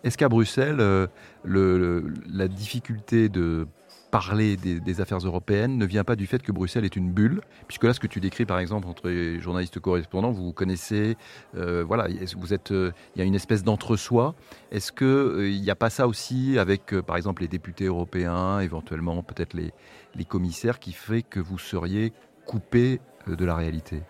Est-ce 0.04 0.18
qu'à 0.18 0.28
Bruxelles, 0.28 1.08
le, 1.44 2.04
la 2.32 2.48
difficulté 2.48 3.28
de 3.28 3.66
parler 4.12 4.58
des, 4.58 5.00
affaires 5.00 5.18
européennes 5.18 5.78
ne 5.78 5.86
vient 5.86 6.04
pas 6.04 6.16
du 6.16 6.26
fait 6.26 6.42
que 6.42 6.52
Bruxelles 6.52 6.84
est 6.84 6.96
une 6.96 7.10
bulle, 7.10 7.40
puisque 7.66 7.84
là, 7.84 7.94
ce 7.94 7.98
que 7.98 8.06
tu 8.06 8.20
décris, 8.20 8.44
par 8.44 8.58
exemple, 8.58 8.86
entre 8.86 9.08
les 9.08 9.40
journalistes 9.40 9.80
correspondants, 9.80 10.30
vous 10.30 10.52
connaissez, 10.52 11.16
euh, 11.56 11.82
voilà, 11.82 12.08
vous 12.36 12.52
êtes, 12.52 12.72
euh, 12.72 12.92
il 13.16 13.20
y 13.20 13.22
a 13.22 13.24
une 13.24 13.34
espèce 13.34 13.64
d'entre-soi. 13.64 14.34
Est-ce 14.70 14.92
que 14.92 15.04
euh, 15.06 15.48
il 15.48 15.62
n'y 15.62 15.70
a 15.70 15.74
pas 15.74 15.88
ça 15.88 16.06
aussi 16.06 16.58
avec, 16.58 16.94
par 17.00 17.16
exemple, 17.16 17.40
les 17.40 17.48
députés 17.48 17.86
européens, 17.86 18.60
éventuellement 18.60 19.22
peut-être 19.22 19.54
les, 19.54 19.72
les 20.14 20.24
commissaires, 20.26 20.78
qui 20.78 20.92
fait 20.92 21.22
que 21.22 21.40
vous 21.40 21.58
seriez 21.58 22.12
coupé 22.44 23.00
de 23.26 23.44
la 23.46 23.56
réalité? 23.56 24.02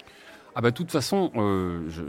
Ah 0.55 0.61
bah 0.61 0.71
de 0.71 0.77
toute 0.77 0.91
façon, 0.91 1.31
je, 1.35 2.03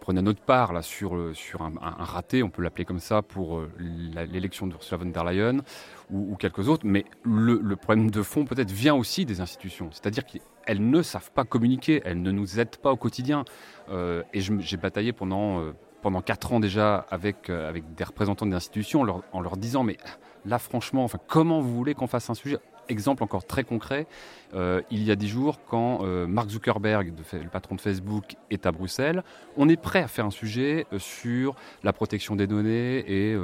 prenais 0.00 0.20
notre 0.20 0.42
part 0.42 0.72
là 0.72 0.82
sur, 0.82 1.34
sur 1.34 1.62
un, 1.62 1.72
raté, 1.80 2.42
on 2.42 2.50
peut 2.50 2.62
l'appeler 2.62 2.84
comme 2.84 3.00
ça, 3.00 3.22
pour 3.22 3.62
l'élection 3.78 4.66
d'Ursula 4.66 4.98
von 4.98 5.10
der 5.10 5.24
Leyen, 5.24 5.62
ou, 6.10 6.36
quelques 6.36 6.68
autres, 6.68 6.86
mais 6.86 7.04
le, 7.22 7.76
problème 7.76 8.10
de 8.10 8.22
fond 8.22 8.44
peut-être 8.44 8.70
vient 8.70 8.94
aussi 8.94 9.24
des 9.24 9.40
institutions, 9.40 9.90
c'est-à-dire 9.92 10.24
qu'elles 10.24 10.88
ne 10.88 11.02
savent 11.02 11.30
pas 11.32 11.44
communiquer, 11.44 12.02
elles 12.04 12.22
ne 12.22 12.30
nous 12.30 12.60
aident 12.60 12.76
pas 12.76 12.92
au 12.92 12.96
quotidien. 12.96 13.44
Euh, 13.90 14.22
et 14.32 14.40
j'ai 14.40 14.76
bataillé 14.76 15.12
pendant, 15.12 15.60
euh, 15.60 15.72
pendant 16.02 16.20
4 16.20 16.52
ans 16.52 16.60
déjà 16.60 17.06
avec, 17.10 17.50
euh, 17.50 17.68
avec 17.68 17.94
des 17.94 18.04
représentants 18.04 18.46
des 18.46 18.54
institutions 18.54 19.00
en 19.00 19.04
leur, 19.04 19.22
en 19.32 19.40
leur 19.40 19.56
disant, 19.56 19.82
mais 19.82 19.96
là 20.44 20.58
franchement, 20.58 21.04
enfin, 21.04 21.18
comment 21.26 21.60
vous 21.60 21.74
voulez 21.74 21.94
qu'on 21.94 22.06
fasse 22.06 22.28
un 22.30 22.34
sujet? 22.34 22.58
Exemple 22.88 23.22
encore 23.22 23.44
très 23.44 23.64
concret, 23.64 24.06
il 24.54 25.02
y 25.02 25.10
a 25.10 25.16
10 25.16 25.28
jours, 25.28 25.60
quand 25.66 26.02
Mark 26.26 26.48
Zuckerberg, 26.50 27.12
le 27.32 27.48
patron 27.48 27.74
de 27.74 27.80
Facebook, 27.80 28.36
est 28.50 28.66
à 28.66 28.72
Bruxelles, 28.72 29.22
on 29.56 29.68
est 29.68 29.76
prêt 29.76 30.02
à 30.02 30.08
faire 30.08 30.24
un 30.24 30.30
sujet 30.30 30.86
sur 30.96 31.54
la 31.82 31.92
protection 31.92 32.34
des 32.34 32.46
données 32.46 32.98
et, 32.98 33.36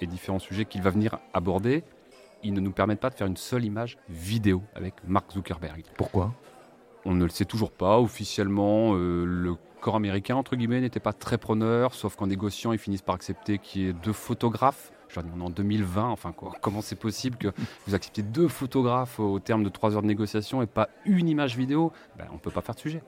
et 0.00 0.06
différents 0.06 0.40
sujets 0.40 0.64
qu'il 0.64 0.82
va 0.82 0.90
venir 0.90 1.18
aborder 1.32 1.84
ils 2.42 2.52
ne 2.52 2.60
nous 2.60 2.72
permettent 2.72 3.00
pas 3.00 3.10
de 3.10 3.14
faire 3.14 3.26
une 3.26 3.36
seule 3.36 3.64
image 3.64 3.98
vidéo 4.08 4.62
avec 4.74 4.94
Mark 5.06 5.32
Zuckerberg. 5.32 5.84
Pourquoi? 5.96 6.32
On 7.04 7.14
ne 7.14 7.24
le 7.24 7.30
sait 7.30 7.44
toujours 7.44 7.70
pas. 7.70 7.98
Officiellement, 7.98 8.94
euh, 8.94 9.24
le 9.24 9.54
corps 9.80 9.96
américain, 9.96 10.36
entre 10.36 10.56
guillemets, 10.56 10.80
n'était 10.80 11.00
pas 11.00 11.12
très 11.12 11.38
preneur, 11.38 11.94
sauf 11.94 12.16
qu'en 12.16 12.26
négociant, 12.26 12.72
ils 12.72 12.78
finissent 12.78 13.02
par 13.02 13.14
accepter 13.14 13.58
qu'il 13.58 13.82
y 13.82 13.88
ait 13.88 13.92
deux 13.92 14.12
photographes. 14.12 14.92
Je 15.08 15.20
dis, 15.20 15.26
on 15.36 15.40
est 15.40 15.44
en 15.44 15.50
2020, 15.50 16.08
enfin 16.08 16.32
quoi, 16.32 16.52
comment 16.60 16.82
c'est 16.82 16.96
possible 16.96 17.36
que 17.36 17.48
vous 17.86 17.94
acceptiez 17.94 18.22
deux 18.22 18.48
photographes 18.48 19.18
au 19.18 19.38
terme 19.38 19.62
de 19.64 19.68
trois 19.68 19.94
heures 19.94 20.02
de 20.02 20.06
négociation 20.06 20.62
et 20.62 20.66
pas 20.66 20.88
une 21.04 21.28
image 21.28 21.56
vidéo? 21.56 21.92
Ben, 22.18 22.26
On 22.30 22.34
ne 22.34 22.38
peut 22.38 22.50
pas 22.50 22.60
faire 22.60 22.74
de 22.74 22.80
sujet. 22.80 23.02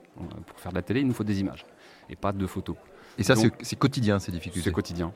Pour 0.47 0.59
faire 0.59 0.71
de 0.71 0.77
la 0.77 0.81
télé, 0.81 1.01
il 1.01 1.07
nous 1.07 1.13
faut 1.13 1.23
des 1.23 1.39
images 1.39 1.65
et 2.09 2.15
pas 2.15 2.31
deux 2.31 2.47
photos. 2.47 2.75
Et 3.17 3.23
ça, 3.23 3.35
c'est 3.35 3.75
quotidien, 3.75 4.19
ces 4.19 4.31
difficultés? 4.31 4.69
C'est 4.69 4.73
quotidien. 4.73 5.13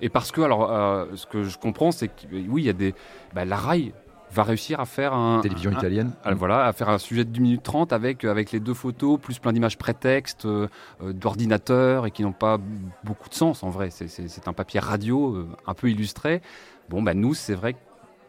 Et 0.00 0.08
parce 0.08 0.32
que, 0.32 0.40
alors, 0.40 0.72
euh, 0.72 1.06
ce 1.14 1.26
que 1.26 1.44
je 1.44 1.56
comprends, 1.58 1.92
c'est 1.92 2.08
que 2.08 2.26
oui, 2.32 2.62
il 2.62 2.66
y 2.66 2.68
a 2.68 2.72
des. 2.72 2.92
Bah, 3.34 3.44
la 3.44 3.56
RAI 3.56 3.92
va 4.32 4.42
réussir 4.42 4.80
à 4.80 4.86
faire 4.86 5.12
un. 5.14 5.40
Télévision 5.40 5.72
italienne. 5.72 6.12
voilà, 6.36 6.66
à 6.66 6.72
faire 6.72 6.88
un 6.88 6.98
sujet 6.98 7.24
de 7.24 7.30
2 7.30 7.40
minutes 7.40 7.62
30 7.62 7.92
avec, 7.92 8.24
avec 8.24 8.52
les 8.52 8.60
deux 8.60 8.74
photos, 8.74 9.20
plus 9.20 9.38
plein 9.38 9.52
d'images 9.52 9.78
prétextes, 9.78 10.46
euh, 10.46 10.68
euh, 11.02 11.12
d'ordinateur 11.12 12.06
et 12.06 12.10
qui 12.10 12.22
n'ont 12.22 12.32
pas 12.32 12.58
beaucoup 13.04 13.28
de 13.28 13.34
sens 13.34 13.62
en 13.62 13.70
vrai. 13.70 13.90
C'est 13.90 14.48
un 14.48 14.52
papier 14.52 14.80
radio 14.80 15.34
euh, 15.34 15.48
un 15.66 15.74
peu 15.74 15.90
illustré. 15.90 16.40
Bon, 16.88 17.02
bah, 17.02 17.14
nous, 17.14 17.34
c'est 17.34 17.54
vrai 17.54 17.74
que 17.74 17.78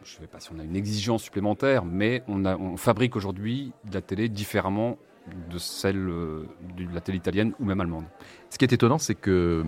je 0.04 0.18
ne 0.18 0.22
sais 0.22 0.28
pas 0.28 0.40
si 0.40 0.50
on 0.54 0.60
a 0.60 0.64
une 0.64 0.76
exigence 0.76 1.24
supplémentaire, 1.24 1.86
mais 1.86 2.24
on, 2.28 2.44
a, 2.44 2.58
on 2.58 2.76
fabrique 2.76 3.16
aujourd'hui 3.16 3.72
de 3.90 3.94
la 3.94 4.02
télé 4.02 4.28
différemment 4.28 4.98
de 5.50 5.58
celle 5.58 6.06
de 6.06 6.94
la 6.94 7.00
télé 7.00 7.18
italienne 7.18 7.54
ou 7.62 7.66
même 7.66 7.80
allemande. 7.80 8.04
Ce 8.50 8.58
qui 8.58 8.66
est 8.66 8.74
étonnant, 8.74 8.98
c'est 8.98 9.16
que 9.16 9.64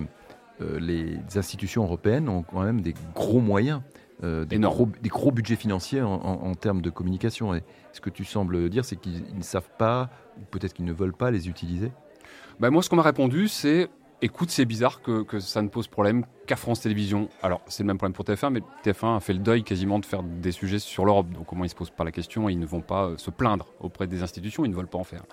les 0.60 1.18
institutions 1.36 1.84
européennes 1.84 2.27
ont 2.27 2.44
quand 2.44 2.62
même 2.62 2.82
des 2.82 2.94
gros 3.13 3.39
moyens 3.39 3.82
euh, 4.24 4.46
des, 4.46 4.58
gros, 4.60 4.90
des, 5.02 5.10
gros, 5.10 5.32
budgets 5.32 5.56
financiers 5.56 6.02
en, 6.02 6.54
termes 6.56 6.82
de 6.82 6.90
communication. 6.90 7.54
Et 7.54 7.64
ce 7.92 8.02
que 8.02 8.10
tu 8.10 8.26
sembles 8.26 8.70
dire, 8.70 8.86
c'est 8.86 8.96
qu'ils 8.96 9.24
ne 9.36 9.44
savent 9.44 9.70
pas, 9.78 10.10
ou 10.38 10.46
peut-être 10.50 10.74
qu'ils 10.74 10.86
ne 10.86 10.94
veulent 10.94 11.14
pas 11.14 11.32
les 11.32 11.50
utiliser? 11.50 11.92
Bah, 12.60 12.70
Moi, 12.70 12.82
ce 12.82 12.90
qu'on 12.90 12.96
m'a 12.96 13.04
répondu, 13.04 13.48
c'est 13.48 13.90
écoute, 14.22 14.50
c'est 14.50 14.66
bizarre 14.66 15.02
que, 15.02 15.40
ça 15.40 15.62
ne 15.62 15.68
pose 15.68 15.88
problème 15.88 16.26
qu'à 16.48 16.56
France 16.56 16.82
Télévisions. 16.82 17.30
Alors, 17.42 17.62
c'est 17.68 17.84
le 17.84 17.88
même 17.88 17.98
problème 17.98 18.14
pour 18.14 18.26
TF1, 18.26 18.50
mais 18.50 18.62
TF1 18.84 19.18
a 19.18 19.20
fait 19.20 19.34
le 19.34 19.40
deuil 19.40 19.64
quasiment 19.64 20.00
de 20.00 20.06
faire 20.06 20.24
des 20.24 20.52
sujets 20.52 20.80
sur 20.80 21.06
l'Europe. 21.06 21.30
Donc, 21.32 21.52
au 21.52 21.56
moins, 21.56 21.66
ils 21.66 21.70
ne 21.70 21.72
se 21.72 21.76
posent 21.76 21.92
pas 21.92 22.04
la 22.04 22.12
question 22.12 22.50
et 22.50 22.54
ils 22.54 22.60
ne 22.60 22.66
vont 22.66 22.82
pas 22.82 23.06
euh, 23.06 23.18
se 23.18 23.30
plaindre 23.30 23.68
auprès 23.80 24.08
des 24.08 24.24
institutions, 24.24 24.66
ils 24.66 24.72
ne 24.72 24.76
veulent 24.76 24.88
pas 24.88 24.98
en 24.98 25.04
faire. 25.04 25.24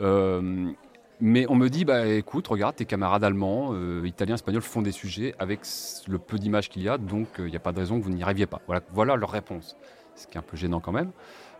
Euh, 0.00 0.70
mais 1.20 1.46
on 1.48 1.54
me 1.54 1.68
dit, 1.68 1.84
bah 1.84 2.06
écoute, 2.06 2.46
regarde, 2.48 2.76
tes 2.76 2.84
camarades 2.84 3.24
allemands, 3.24 3.70
euh, 3.72 4.06
italiens, 4.06 4.34
espagnols 4.34 4.62
font 4.62 4.82
des 4.82 4.92
sujets 4.92 5.34
avec 5.38 5.60
le 6.08 6.18
peu 6.18 6.38
d'images 6.38 6.68
qu'il 6.68 6.82
y 6.82 6.88
a, 6.88 6.98
donc 6.98 7.28
il 7.38 7.44
euh, 7.44 7.50
n'y 7.50 7.56
a 7.56 7.60
pas 7.60 7.72
de 7.72 7.78
raison 7.78 7.98
que 7.98 8.04
vous 8.04 8.10
n'y 8.10 8.22
arriviez 8.22 8.46
pas. 8.46 8.60
Voilà, 8.66 8.82
voilà 8.92 9.16
leur 9.16 9.30
réponse. 9.30 9.76
Ce 10.14 10.26
qui 10.26 10.36
est 10.36 10.38
un 10.38 10.42
peu 10.42 10.56
gênant 10.56 10.80
quand 10.80 10.92
même, 10.92 11.10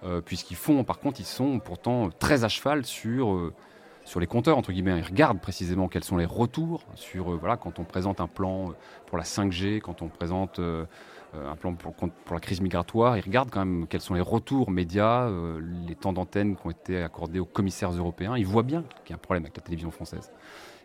euh, 0.04 0.20
puisqu'ils 0.20 0.56
font, 0.56 0.84
par 0.84 0.98
contre, 0.98 1.20
ils 1.20 1.26
sont 1.26 1.58
pourtant 1.58 2.10
très 2.18 2.44
à 2.44 2.48
cheval 2.48 2.84
sur, 2.84 3.52
sur 4.04 4.20
les 4.20 4.26
compteurs, 4.26 4.58
entre 4.58 4.72
guillemets. 4.72 4.98
Ils 4.98 5.06
regardent 5.06 5.40
précisément 5.40 5.88
quels 5.88 6.04
sont 6.04 6.16
les 6.18 6.26
retours 6.26 6.84
sur, 6.94 7.36
voilà, 7.36 7.56
quand 7.56 7.78
on 7.78 7.84
présente 7.84 8.20
un 8.20 8.28
plan 8.28 8.72
pour 9.06 9.16
la 9.16 9.24
5G, 9.24 9.80
quand 9.80 10.02
on 10.02 10.08
présente 10.08 10.60
un 11.44 11.56
plan 11.56 11.74
pour, 11.74 11.94
la 12.30 12.40
crise 12.40 12.60
migratoire. 12.60 13.16
Ils 13.16 13.22
regardent 13.22 13.50
quand 13.50 13.64
même 13.64 13.86
quels 13.86 14.00
sont 14.00 14.14
les 14.14 14.20
retours 14.20 14.70
médias, 14.70 15.28
euh, 15.28 15.60
les 15.86 15.94
temps 15.94 16.12
d'antenne 16.12 16.56
qui 16.56 16.66
ont 16.66 16.70
été 16.70 17.02
accordés 17.02 17.38
aux 17.38 17.46
commissaires 17.46 17.90
européens. 17.90 18.36
Ils 18.36 18.46
voient 18.46 18.62
bien 18.62 18.82
qu'il 19.04 19.10
y 19.10 19.12
a 19.12 19.16
un 19.16 19.18
problème 19.18 19.44
avec 19.44 19.56
la 19.56 19.62
télévision 19.62 19.90
française. 19.90 20.32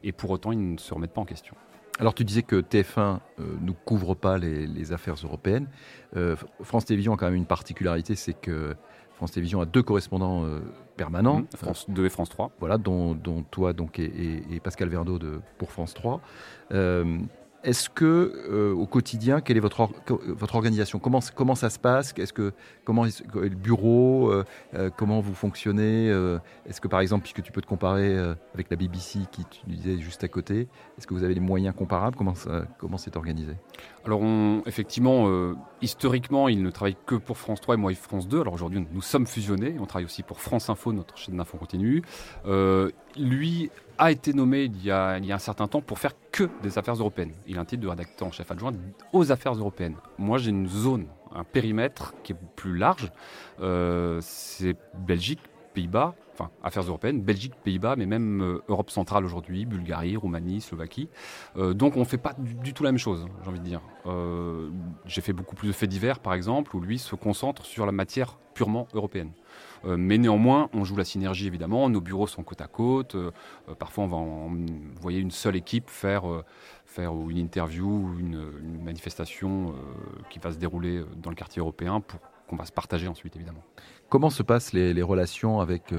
Et 0.03 0.11
pour 0.11 0.29
autant, 0.29 0.51
ils 0.51 0.73
ne 0.73 0.77
se 0.77 0.93
remettent 0.93 1.13
pas 1.13 1.21
en 1.21 1.25
question. 1.25 1.55
Alors 1.99 2.13
tu 2.13 2.23
disais 2.23 2.41
que 2.41 2.61
TF1 2.61 3.19
euh, 3.39 3.57
ne 3.61 3.71
couvre 3.71 4.15
pas 4.15 4.37
les, 4.37 4.93
affaires 4.93 5.15
européennes. 5.23 5.67
France 6.61 6.85
Télévisions 6.85 7.13
a 7.13 7.17
quand 7.17 7.27
même 7.27 7.35
une 7.35 7.45
particularité, 7.45 8.15
c'est 8.15 8.33
que 8.33 8.75
France 9.15 9.31
Télévisions 9.33 9.61
a 9.61 9.65
deux 9.65 9.83
correspondants 9.83 10.45
permanents. 10.97 11.41
Mmh, 11.41 11.57
France 11.57 11.85
2 11.89 12.05
et 12.05 12.09
France 12.09 12.29
3. 12.29 12.51
Voilà, 12.59 12.77
dont, 12.77 13.15
toi 13.51 13.73
donc, 13.73 13.99
et, 13.99 14.59
Pascal 14.63 14.89
Verdeau 14.89 15.19
de, 15.19 15.41
pour 15.59 15.71
France 15.71 15.93
3. 15.93 16.21
Est-ce 17.63 17.89
que 17.89 18.33
euh, 18.49 18.73
au 18.73 18.87
quotidien, 18.87 19.39
quelle 19.39 19.55
est 19.55 19.61
votre, 19.61 19.87
votre 20.07 20.55
organisation? 20.55 20.97
Comment, 20.97 21.19
comment 21.35 21.53
ça 21.53 21.69
se 21.69 21.77
passe? 21.77 22.11
Est-ce 22.17 22.33
que 22.33 22.53
comment 22.85 23.05
est 23.05 23.23
le 23.35 23.49
bureau 23.49 24.31
euh, 24.31 24.43
euh, 24.73 24.89
Comment 24.95 25.19
vous 25.19 25.35
fonctionnez 25.35 26.07
Est-ce 26.65 26.81
que 26.81 26.87
par 26.87 27.01
exemple, 27.01 27.23
puisque 27.23 27.43
tu 27.43 27.51
peux 27.51 27.61
te 27.61 27.67
comparer 27.67 28.17
avec 28.53 28.69
la 28.71 28.77
BBC 28.77 29.19
qui 29.31 29.45
tu 29.45 29.59
disais 29.67 29.99
juste 29.99 30.23
à 30.23 30.27
côté, 30.27 30.67
est-ce 30.97 31.05
que 31.05 31.13
vous 31.13 31.23
avez 31.23 31.35
des 31.35 31.39
moyens 31.39 31.75
comparables? 31.75 32.17
Comment 32.17 32.97
c'est 32.97 33.15
organisé? 33.15 33.53
Alors 34.05 34.21
effectivement, 34.65 35.29
historiquement, 35.81 36.47
il 36.47 36.63
ne 36.63 36.71
travaille 36.71 36.97
que 37.05 37.15
pour 37.15 37.37
France 37.37 37.61
3 37.61 37.75
et 37.75 37.77
moi 37.77 37.93
France 37.93 38.27
2. 38.27 38.41
Alors 38.41 38.53
aujourd'hui, 38.53 38.85
nous 38.91 39.01
sommes 39.01 39.27
fusionnés. 39.27 39.75
On 39.79 39.85
travaille 39.85 40.05
aussi 40.05 40.23
pour 40.23 40.41
France 40.41 40.69
Info, 40.69 40.93
notre 40.93 41.17
chaîne 41.17 41.37
d'info 41.37 41.57
continue. 41.57 42.01
Lui 43.17 43.69
a 43.97 44.11
été 44.11 44.33
nommé 44.33 44.63
il 44.63 44.83
y 44.83 44.91
a, 44.91 45.13
un 45.13 45.37
certain 45.37 45.67
temps 45.67 45.81
pour 45.81 45.99
faire 45.99 46.13
que 46.31 46.49
des 46.63 46.77
affaires 46.77 46.95
européennes. 46.95 47.33
Il 47.47 47.57
a 47.57 47.61
un 47.61 47.65
titre 47.65 47.83
de 47.83 47.87
rédacteur 47.87 48.27
en 48.27 48.31
chef 48.31 48.49
adjoint 48.51 48.73
aux 49.13 49.31
affaires 49.31 49.53
européennes. 49.53 49.95
Moi, 50.17 50.37
j'ai 50.37 50.49
une 50.49 50.67
zone, 50.67 51.05
un 51.33 51.43
périmètre 51.43 52.15
qui 52.23 52.33
est 52.33 52.37
plus 52.55 52.77
large. 52.77 53.11
Euh, 53.61 54.19
c'est 54.21 54.75
Belgique, 54.97 55.39
Pays-Bas, 55.73 56.15
enfin 56.33 56.49
affaires 56.63 56.83
européennes, 56.83 57.21
Belgique, 57.21 57.53
Pays-Bas, 57.63 57.95
mais 57.95 58.05
même 58.05 58.41
euh, 58.41 58.63
Europe 58.67 58.89
centrale 58.89 59.23
aujourd'hui, 59.23 59.65
Bulgarie, 59.65 60.17
Roumanie, 60.17 60.61
Slovaquie. 60.61 61.07
Euh, 61.57 61.73
donc 61.73 61.95
on 61.95 61.99
ne 61.99 62.05
fait 62.05 62.17
pas 62.17 62.33
du, 62.37 62.73
tout 62.73 62.83
la 62.83 62.91
même 62.91 62.99
chose, 62.99 63.27
j'ai 63.43 63.49
envie 63.49 63.59
de 63.59 63.65
dire. 63.65 63.81
J'ai 65.05 65.21
fait 65.21 65.33
beaucoup 65.33 65.55
plus 65.55 65.69
de 65.69 65.73
faits 65.73 65.89
divers, 65.89 66.19
par 66.19 66.33
exemple, 66.33 66.75
où 66.75 66.81
lui 66.81 66.99
se 66.99 67.15
concentre 67.15 67.65
sur 67.65 67.85
la 67.85 67.91
matière 67.91 68.37
purement 68.53 68.87
européenne. 68.93 69.31
Euh, 69.85 69.97
mais 69.97 70.17
néanmoins, 70.17 70.69
on 70.73 70.83
joue 70.83 70.95
la 70.95 71.05
synergie 71.05 71.47
évidemment. 71.47 71.89
Nos 71.89 72.01
bureaux 72.01 72.27
sont 72.27 72.43
côte 72.43 72.61
à 72.61 72.67
côte. 72.67 73.15
Euh, 73.15 73.31
euh, 73.69 73.75
parfois, 73.75 74.03
on 74.03 74.07
va 74.07 74.17
envoyer 74.17 75.19
une 75.19 75.31
seule 75.31 75.55
équipe 75.55 75.89
faire, 75.89 76.23
faire 76.85 77.13
une 77.29 77.37
interview 77.37 78.15
une, 78.19 78.51
manifestation 78.83 79.73
qui 80.29 80.39
va 80.39 80.51
se 80.51 80.57
dérouler 80.57 81.03
dans 81.17 81.29
le 81.29 81.35
quartier 81.35 81.59
européen 81.59 82.01
pour 82.01 82.19
qu'on 82.47 82.55
va 82.55 82.65
se 82.65 82.71
partager 82.71 83.07
ensuite 83.07 83.35
évidemment. 83.35 83.63
Comment 84.09 84.29
se 84.29 84.43
passent 84.43 84.73
les, 84.73 85.01
relations 85.01 85.61
avec 85.61 85.93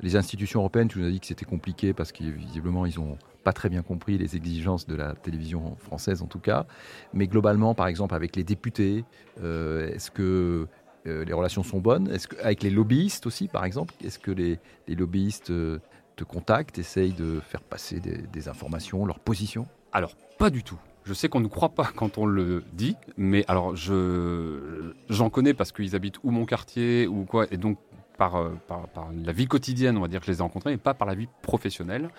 les 0.00 0.16
institutions 0.16 0.60
européennes 0.60 0.88
Tu 0.88 0.98
nous 0.98 1.06
as 1.06 1.10
dit 1.10 1.20
que 1.20 1.26
c'était 1.26 1.44
compliqué 1.44 1.92
parce 1.92 2.12
que 2.12 2.24
visiblement 2.24 2.86
ils 2.86 2.98
n'ont 2.98 3.18
pas 3.44 3.52
très 3.52 3.68
bien 3.68 3.82
compris 3.82 4.18
les 4.18 4.36
exigences 4.36 4.86
de 4.86 4.94
la 4.94 5.14
télévision 5.14 5.76
française 5.76 6.22
en 6.22 6.26
tout 6.26 6.38
cas. 6.38 6.66
Mais 7.12 7.26
globalement, 7.26 7.74
par 7.74 7.86
exemple, 7.88 8.14
avec 8.14 8.36
les 8.36 8.44
députés, 8.44 9.04
est-ce 9.38 10.10
que 10.10 10.68
euh, 11.06 11.24
les 11.24 11.32
relations 11.32 11.62
sont 11.62 11.80
bonnes? 11.80 12.08
Est-ce 12.10 12.28
que, 12.28 12.36
Avec 12.42 12.62
les 12.62 12.70
lobbyistes 12.70 13.26
aussi, 13.26 13.48
par 13.48 13.64
exemple 13.64 13.94
Est-ce 14.04 14.18
que 14.18 14.30
les, 14.30 14.58
lobbyistes 14.88 15.50
euh, 15.50 15.80
te 16.16 16.24
contactent, 16.24 16.78
essayent 16.78 17.12
de 17.12 17.40
faire 17.40 17.62
passer 17.62 18.00
des, 18.00 18.48
informations, 18.48 19.04
leur 19.04 19.18
position? 19.18 19.66
Alors, 19.92 20.14
pas 20.38 20.50
du 20.50 20.62
tout. 20.62 20.78
Je 21.04 21.14
sais 21.14 21.28
qu'on 21.28 21.40
ne 21.40 21.48
croit 21.48 21.70
pas 21.70 21.90
quand 21.94 22.16
on 22.18 22.26
le 22.26 22.62
dit, 22.74 22.94
mais 23.16 23.44
alors 23.48 23.74
je 23.74 24.92
j'en 25.10 25.30
connais 25.30 25.52
parce 25.52 25.72
qu'ils 25.72 25.96
habitent 25.96 26.22
ou 26.22 26.30
mon 26.30 26.44
quartier 26.44 27.08
ou 27.08 27.24
quoi, 27.24 27.46
et 27.50 27.56
donc 27.56 27.76
par, 28.18 28.36
euh, 28.36 28.50
par, 28.66 29.10
la 29.24 29.32
vie 29.32 29.46
quotidienne, 29.46 29.96
on 29.96 30.00
va 30.00 30.08
dire 30.08 30.20
que 30.20 30.26
je 30.26 30.32
les 30.32 30.38
ai 30.38 30.42
rencontrés, 30.42 30.70
mais 30.70 30.76
pas 30.76 30.94
par 30.94 31.06
la 31.06 31.14
vie 31.14 31.28
professionnelle. 31.42 32.10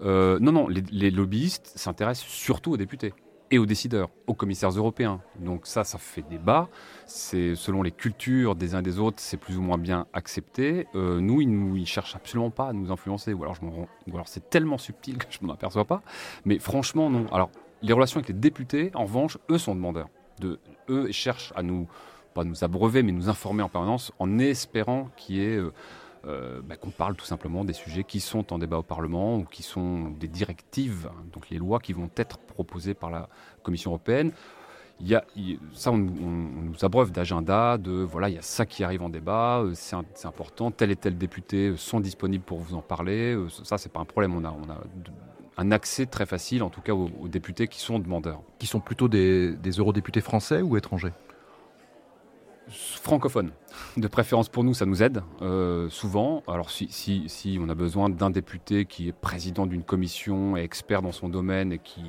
non, 0.00 0.52
non, 0.52 0.68
les 0.68 1.10
lobbyistes 1.10 1.72
s'intéressent 1.76 2.26
surtout 2.28 2.72
aux 2.72 2.76
députés 2.76 3.12
et 3.50 3.58
aux 3.58 3.66
décideurs, 3.66 4.10
aux 4.26 4.34
commissaires 4.34 4.70
européens. 4.70 5.20
Donc 5.38 5.66
ça, 5.66 5.84
ça 5.84 5.98
fait 5.98 6.22
débat. 6.22 6.68
C'est 7.06 7.54
selon 7.56 7.82
les 7.82 7.90
cultures 7.90 8.54
des 8.54 8.74
uns 8.74 8.82
des 8.82 8.98
autres, 8.98 9.18
c'est 9.20 9.36
plus 9.36 9.58
ou 9.58 9.62
moins 9.62 9.78
bien 9.78 10.06
accepté. 10.12 10.86
Euh, 10.94 11.20
nous, 11.20 11.40
ils 11.40 11.50
ne 11.50 11.84
cherchent 11.84 12.14
absolument 12.14 12.50
pas 12.50 12.68
à 12.68 12.72
nous 12.72 12.92
influencer. 12.92 13.32
Ou 13.32 13.42
alors, 13.42 13.56
alors 14.12 14.28
c'est 14.28 14.50
tellement 14.50 14.78
subtil 14.78 15.18
que 15.18 15.26
je 15.30 15.38
m'en 15.42 15.52
aperçois 15.52 15.84
pas. 15.84 16.02
Mais 16.44 16.58
franchement, 16.58 17.10
non. 17.10 17.26
Alors, 17.32 17.50
les 17.82 17.92
relations 17.92 18.18
avec 18.18 18.28
les 18.28 18.34
députés, 18.34 18.90
en 18.94 19.04
revanche, 19.04 19.38
eux 19.50 19.58
sont 19.58 19.74
demandeurs. 19.74 20.08
De, 20.38 20.60
eux 20.88 21.10
cherchent 21.10 21.52
à 21.56 21.62
nous, 21.62 21.88
nous 22.44 22.64
abreuver, 22.64 23.02
mais 23.02 23.12
nous 23.12 23.28
informer 23.28 23.62
en 23.62 23.68
permanence, 23.68 24.12
en 24.18 24.38
espérant 24.38 25.08
qu'il 25.16 25.40
euh, 25.40 25.70
euh, 26.26 26.60
bah, 26.62 26.76
qu'on 26.76 26.90
parle 26.90 27.16
tout 27.16 27.24
simplement 27.24 27.64
des 27.64 27.72
sujets 27.72 28.04
qui 28.04 28.20
sont 28.20 28.52
en 28.52 28.58
débat 28.58 28.76
au 28.76 28.82
Parlement 28.82 29.38
ou 29.38 29.44
qui 29.44 29.62
sont 29.62 30.10
des 30.10 30.28
directives, 30.28 31.08
hein, 31.10 31.24
donc 31.32 31.48
les 31.48 31.56
lois 31.56 31.80
qui 31.80 31.94
vont 31.94 32.10
être 32.16 32.36
proposées 32.36 32.92
par 32.92 33.10
la 33.10 33.30
Commission 33.62 33.92
européenne. 33.92 34.32
Il 35.00 35.08
y 35.08 35.14
a, 35.14 35.24
ça, 35.72 35.90
on, 35.90 35.96
nous 35.96 36.84
abreuve 36.84 37.10
d'agenda, 37.10 37.78
de 37.78 38.02
voilà, 38.02 38.28
il 38.28 38.34
y 38.34 38.38
a 38.38 38.42
ça 38.42 38.66
qui 38.66 38.84
arrive 38.84 39.00
en 39.00 39.08
débat, 39.08 39.60
euh, 39.60 39.72
c'est 39.72 40.26
important, 40.26 40.70
tel 40.70 40.90
et 40.90 40.96
tel 40.96 41.16
député 41.16 41.72
sont 41.78 42.00
disponibles 42.00 42.44
pour 42.44 42.58
vous 42.58 42.74
en 42.74 42.82
parler. 42.82 43.34
Euh, 43.34 43.48
ça, 43.48 43.78
c'est 43.78 43.90
pas 43.90 44.00
un 44.00 44.04
problème. 44.04 44.34
On 44.36 44.44
a, 44.44 44.54
un 45.56 45.72
accès 45.72 46.04
très 46.04 46.26
facile, 46.26 46.62
en 46.62 46.68
tout 46.68 46.82
cas, 46.82 46.92
aux, 46.92 47.28
députés 47.28 47.66
qui 47.66 47.80
sont 47.80 47.98
demandeurs. 47.98 48.42
Qui 48.58 48.66
sont 48.66 48.80
plutôt 48.80 49.08
des 49.08 49.70
eurodéputés 49.78 50.20
français 50.20 50.60
ou 50.60 50.76
étrangers? 50.76 51.12
Francophone. 52.70 53.50
De 53.96 54.08
préférence 54.08 54.48
pour 54.48 54.64
nous, 54.64 54.74
ça 54.74 54.86
nous 54.86 55.02
aide 55.02 55.22
euh, 55.42 55.88
souvent. 55.90 56.42
Alors 56.48 56.70
si, 56.70 57.58
on 57.60 57.68
a 57.68 57.74
besoin 57.74 58.08
d'un 58.08 58.30
député 58.30 58.84
qui 58.84 59.08
est 59.08 59.12
président 59.12 59.66
d'une 59.66 59.82
commission 59.82 60.56
et 60.56 60.62
expert 60.62 61.02
dans 61.02 61.12
son 61.12 61.28
domaine 61.28 61.72
et 61.72 61.78
qui, 61.78 62.02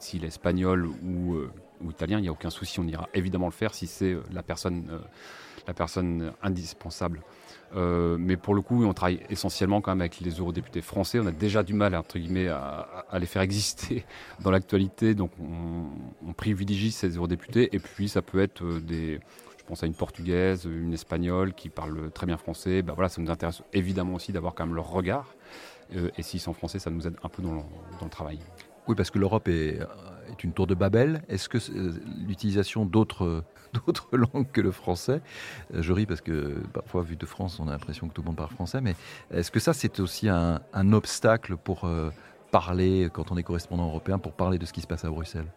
s'il 0.00 0.24
est 0.24 0.28
espagnol 0.28 0.88
ou, 1.02 1.34
euh, 1.34 1.50
italien, 1.88 2.18
il 2.18 2.22
n'y 2.22 2.28
a 2.28 2.32
aucun 2.32 2.50
souci, 2.50 2.80
on 2.80 2.86
ira 2.86 3.08
évidemment 3.14 3.46
le 3.46 3.52
faire 3.52 3.74
si 3.74 3.86
c'est 3.86 4.12
euh, 4.12 4.22
la 4.32 4.42
personne, 4.42 6.32
indispensable. 6.42 7.22
mais 7.74 8.36
pour 8.36 8.54
le 8.54 8.62
coup, 8.62 8.84
on 8.84 8.92
travaille 8.92 9.20
essentiellement 9.30 9.80
quand 9.80 9.92
même 9.92 10.00
avec 10.00 10.20
les 10.20 10.32
eurodéputés 10.32 10.82
français. 10.82 11.20
On 11.20 11.26
a 11.26 11.32
déjà 11.32 11.62
du 11.62 11.72
mal, 11.72 11.94
entre 11.94 12.18
guillemets, 12.18 12.48
à, 12.48 13.04
les 13.18 13.26
faire 13.26 13.42
exister 13.42 14.04
dans 14.40 14.50
l'actualité. 14.50 15.14
Donc, 15.14 15.30
on, 15.40 16.28
on, 16.28 16.32
privilégie 16.32 16.90
ces 16.90 17.10
eurodéputés. 17.10 17.68
Et 17.74 17.78
puis, 17.78 18.08
ça 18.08 18.22
peut 18.22 18.40
être 18.40 18.80
des, 18.80 19.20
pense 19.72 19.84
à 19.84 19.86
une 19.86 19.94
portugaise, 19.94 20.66
une 20.66 20.92
espagnole 20.92 21.54
qui 21.54 21.70
parle 21.70 22.10
très 22.10 22.26
bien 22.26 22.36
français. 22.36 22.82
Ben 22.82 22.92
voilà, 22.92 23.08
ça 23.08 23.22
nous 23.22 23.30
intéresse 23.30 23.62
évidemment 23.72 24.12
aussi 24.12 24.30
d'avoir 24.30 24.54
quand 24.54 24.66
même 24.66 24.74
leur 24.74 24.90
regard. 24.90 25.34
Euh, 25.96 26.10
et 26.18 26.22
s'ils 26.22 26.40
sont 26.40 26.52
français, 26.52 26.78
ça 26.78 26.90
nous 26.90 27.06
aide 27.06 27.16
un 27.22 27.28
peu 27.30 27.42
dans 27.42 27.54
le, 27.54 28.10
travail. 28.10 28.38
Oui, 28.86 28.94
parce 28.94 29.10
que 29.10 29.18
l'Europe 29.18 29.48
est, 29.48 29.78
est 30.30 30.44
une 30.44 30.52
tour 30.52 30.66
de 30.66 30.74
Babel. 30.74 31.22
Est-ce 31.30 31.48
que 31.48 31.56
l'utilisation 32.26 32.84
d'autres 32.84 33.44
d'autres 33.86 34.10
langues 34.12 34.50
que 34.52 34.60
le 34.60 34.72
français. 34.72 35.22
Je 35.72 35.90
ris 35.94 36.04
parce 36.04 36.20
que 36.20 36.62
parfois, 36.74 37.00
vu 37.00 37.16
de 37.16 37.24
France, 37.24 37.58
on 37.58 37.66
a 37.66 37.70
l'impression 37.70 38.08
que 38.08 38.12
tout 38.12 38.20
le 38.20 38.26
monde 38.26 38.36
parle 38.36 38.50
français, 38.50 38.82
mais 38.82 38.94
est-ce 39.30 39.50
que 39.50 39.58
ça, 39.58 39.72
c'est 39.72 40.00
aussi 40.00 40.28
un, 40.28 40.60
obstacle 40.92 41.56
pour 41.56 41.88
parler, 42.50 43.08
quand 43.10 43.32
on 43.32 43.38
est 43.38 43.42
correspondant 43.42 43.86
européen, 43.86 44.18
pour 44.18 44.32
parler 44.34 44.58
de 44.58 44.66
ce 44.66 44.74
qui 44.74 44.82
se 44.82 44.86
passe 44.86 45.06
à 45.06 45.08
Bruxelles? 45.08 45.50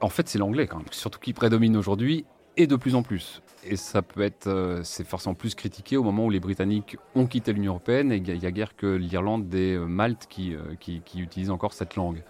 En 0.00 0.08
fait, 0.08 0.28
c'est 0.28 0.38
l'anglais 0.38 0.68
surtout 0.90 1.20
qui 1.20 1.32
prédomine 1.32 1.76
aujourd'hui 1.76 2.24
et 2.56 2.66
de 2.66 2.76
plus 2.76 2.94
en 2.94 3.02
plus. 3.02 3.42
Et 3.64 3.76
ça 3.76 4.02
peut 4.02 4.22
être, 4.22 4.46
euh, 4.46 4.80
c'est 4.82 5.06
forcément 5.06 5.34
plus 5.34 5.54
critiqué 5.54 5.96
au 5.96 6.02
moment 6.02 6.24
où 6.26 6.30
les 6.30 6.40
Britanniques 6.40 6.96
ont 7.14 7.26
quitté 7.26 7.52
l'Union 7.52 7.72
européenne 7.72 8.10
et 8.10 8.16
il 8.16 8.22
n'y 8.38 8.46
a, 8.46 8.50
guère 8.50 8.74
que 8.74 8.86
l'Irlande 8.86 9.54
et 9.54 9.74
euh, 9.74 9.86
Malte 9.86 10.26
qui, 10.28 10.54
euh, 10.54 10.74
utilisent 11.14 11.50
encore 11.50 11.72
cette 11.72 11.96
langue. 11.96 12.22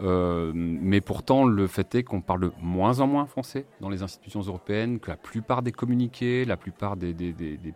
mais 0.00 1.00
pourtant, 1.00 1.44
le 1.44 1.66
fait 1.66 1.94
est 1.94 2.02
qu'on 2.02 2.20
parle 2.20 2.52
moins 2.60 3.00
en 3.00 3.06
moins 3.06 3.26
français 3.26 3.66
dans 3.80 3.90
les 3.90 4.02
institutions 4.02 4.40
européennes, 4.40 4.98
que 4.98 5.10
la 5.10 5.16
plupart 5.16 5.62
des 5.62 5.72
communiqués, 5.72 6.44
la 6.44 6.56
plupart 6.56 6.96
des, 6.96 7.14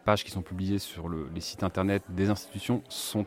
pages 0.05 0.25
qui 0.25 0.31
sont 0.31 0.43
publiées 0.43 0.79
sur 0.79 1.09
le, 1.09 1.29
les 1.35 1.41
sites 1.41 1.63
internet 1.63 2.03
des 2.09 2.31
institutions 2.31 2.83
sont 2.89 3.27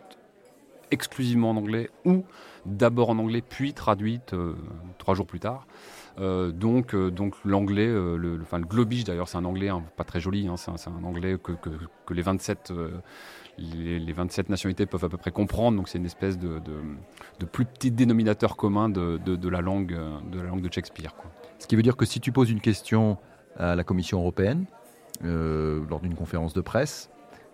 exclusivement 0.92 1.52
en 1.52 1.58
anglais 1.58 1.90
ou 2.06 2.24
d'abord 2.66 3.10
en 3.10 3.18
anglais 3.18 3.42
puis 3.42 3.74
traduites 3.74 4.36
trois 4.98 5.16
jours 5.16 5.26
plus 5.26 5.40
tard. 5.40 5.66
Euh, 6.20 6.52
donc, 6.52 6.96
euh, 6.96 7.12
donc 7.12 7.36
l'anglais, 7.44 7.88
euh, 7.88 8.16
le, 8.16 8.40
enfin 8.42 8.58
le 8.58 8.66
globish 8.66 9.04
d'ailleurs, 9.04 9.28
c'est 9.28 9.38
un 9.38 9.46
anglais 9.46 9.70
hein, 9.70 9.84
pas 9.98 10.04
très 10.04 10.20
joli. 10.20 10.48
Hein, 10.48 10.56
c'est 10.58 10.72
un, 10.72 11.04
anglais 11.04 11.38
que, 11.42 11.52
que, 11.52 12.14
les 12.14 12.22
27 12.22 12.74
les, 13.58 14.14
27 14.14 14.50
nationalités 14.50 14.86
peuvent 14.86 15.04
à 15.04 15.10
peu 15.10 15.18
près 15.18 15.32
comprendre. 15.32 15.78
Donc 15.78 15.90
c'est 15.90 15.98
une 15.98 16.06
espèce 16.06 16.38
de, 16.38 16.60
de, 17.40 17.46
plus 17.46 17.66
petit 17.66 17.92
dénominateur 17.92 18.56
commun 18.56 18.90
de, 18.90 19.18
de, 19.18 19.50
la 19.50 19.62
langue 19.62 19.98
de 20.32 20.40
la 20.40 20.48
langue 20.48 20.62
de 20.62 20.72
Shakespeare. 20.72 21.16
Quoi. 21.16 21.32
Ce 21.60 21.68
qui 21.68 21.76
veut 21.76 21.84
dire 21.84 21.98
que 21.98 22.06
si 22.06 22.20
tu 22.20 22.32
poses 22.32 22.50
une 22.50 22.62
question 22.62 23.18
à 23.58 23.76
la 23.76 23.84
Commission 23.84 24.20
européenne 24.20 24.66
lors 25.22 26.00
d'une 26.02 26.16
conférence 26.16 26.54
de 26.54 26.62
presse, 26.62 27.10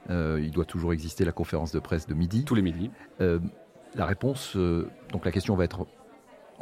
il 0.10 0.52
doit 0.52 0.66
toujours 0.66 0.94
exister 0.94 1.26
la 1.26 1.32
conférence 1.32 1.72
de 1.72 1.80
presse 1.80 2.08
de 2.08 2.14
midi. 2.14 2.44
Tous 2.44 2.56
les 2.56 2.64
midis. 2.64 2.92
la 3.20 4.06
réponse, 4.06 4.56
donc 5.12 5.26
la 5.26 5.32
question 5.32 5.56
va 5.56 5.66
être 5.66 5.86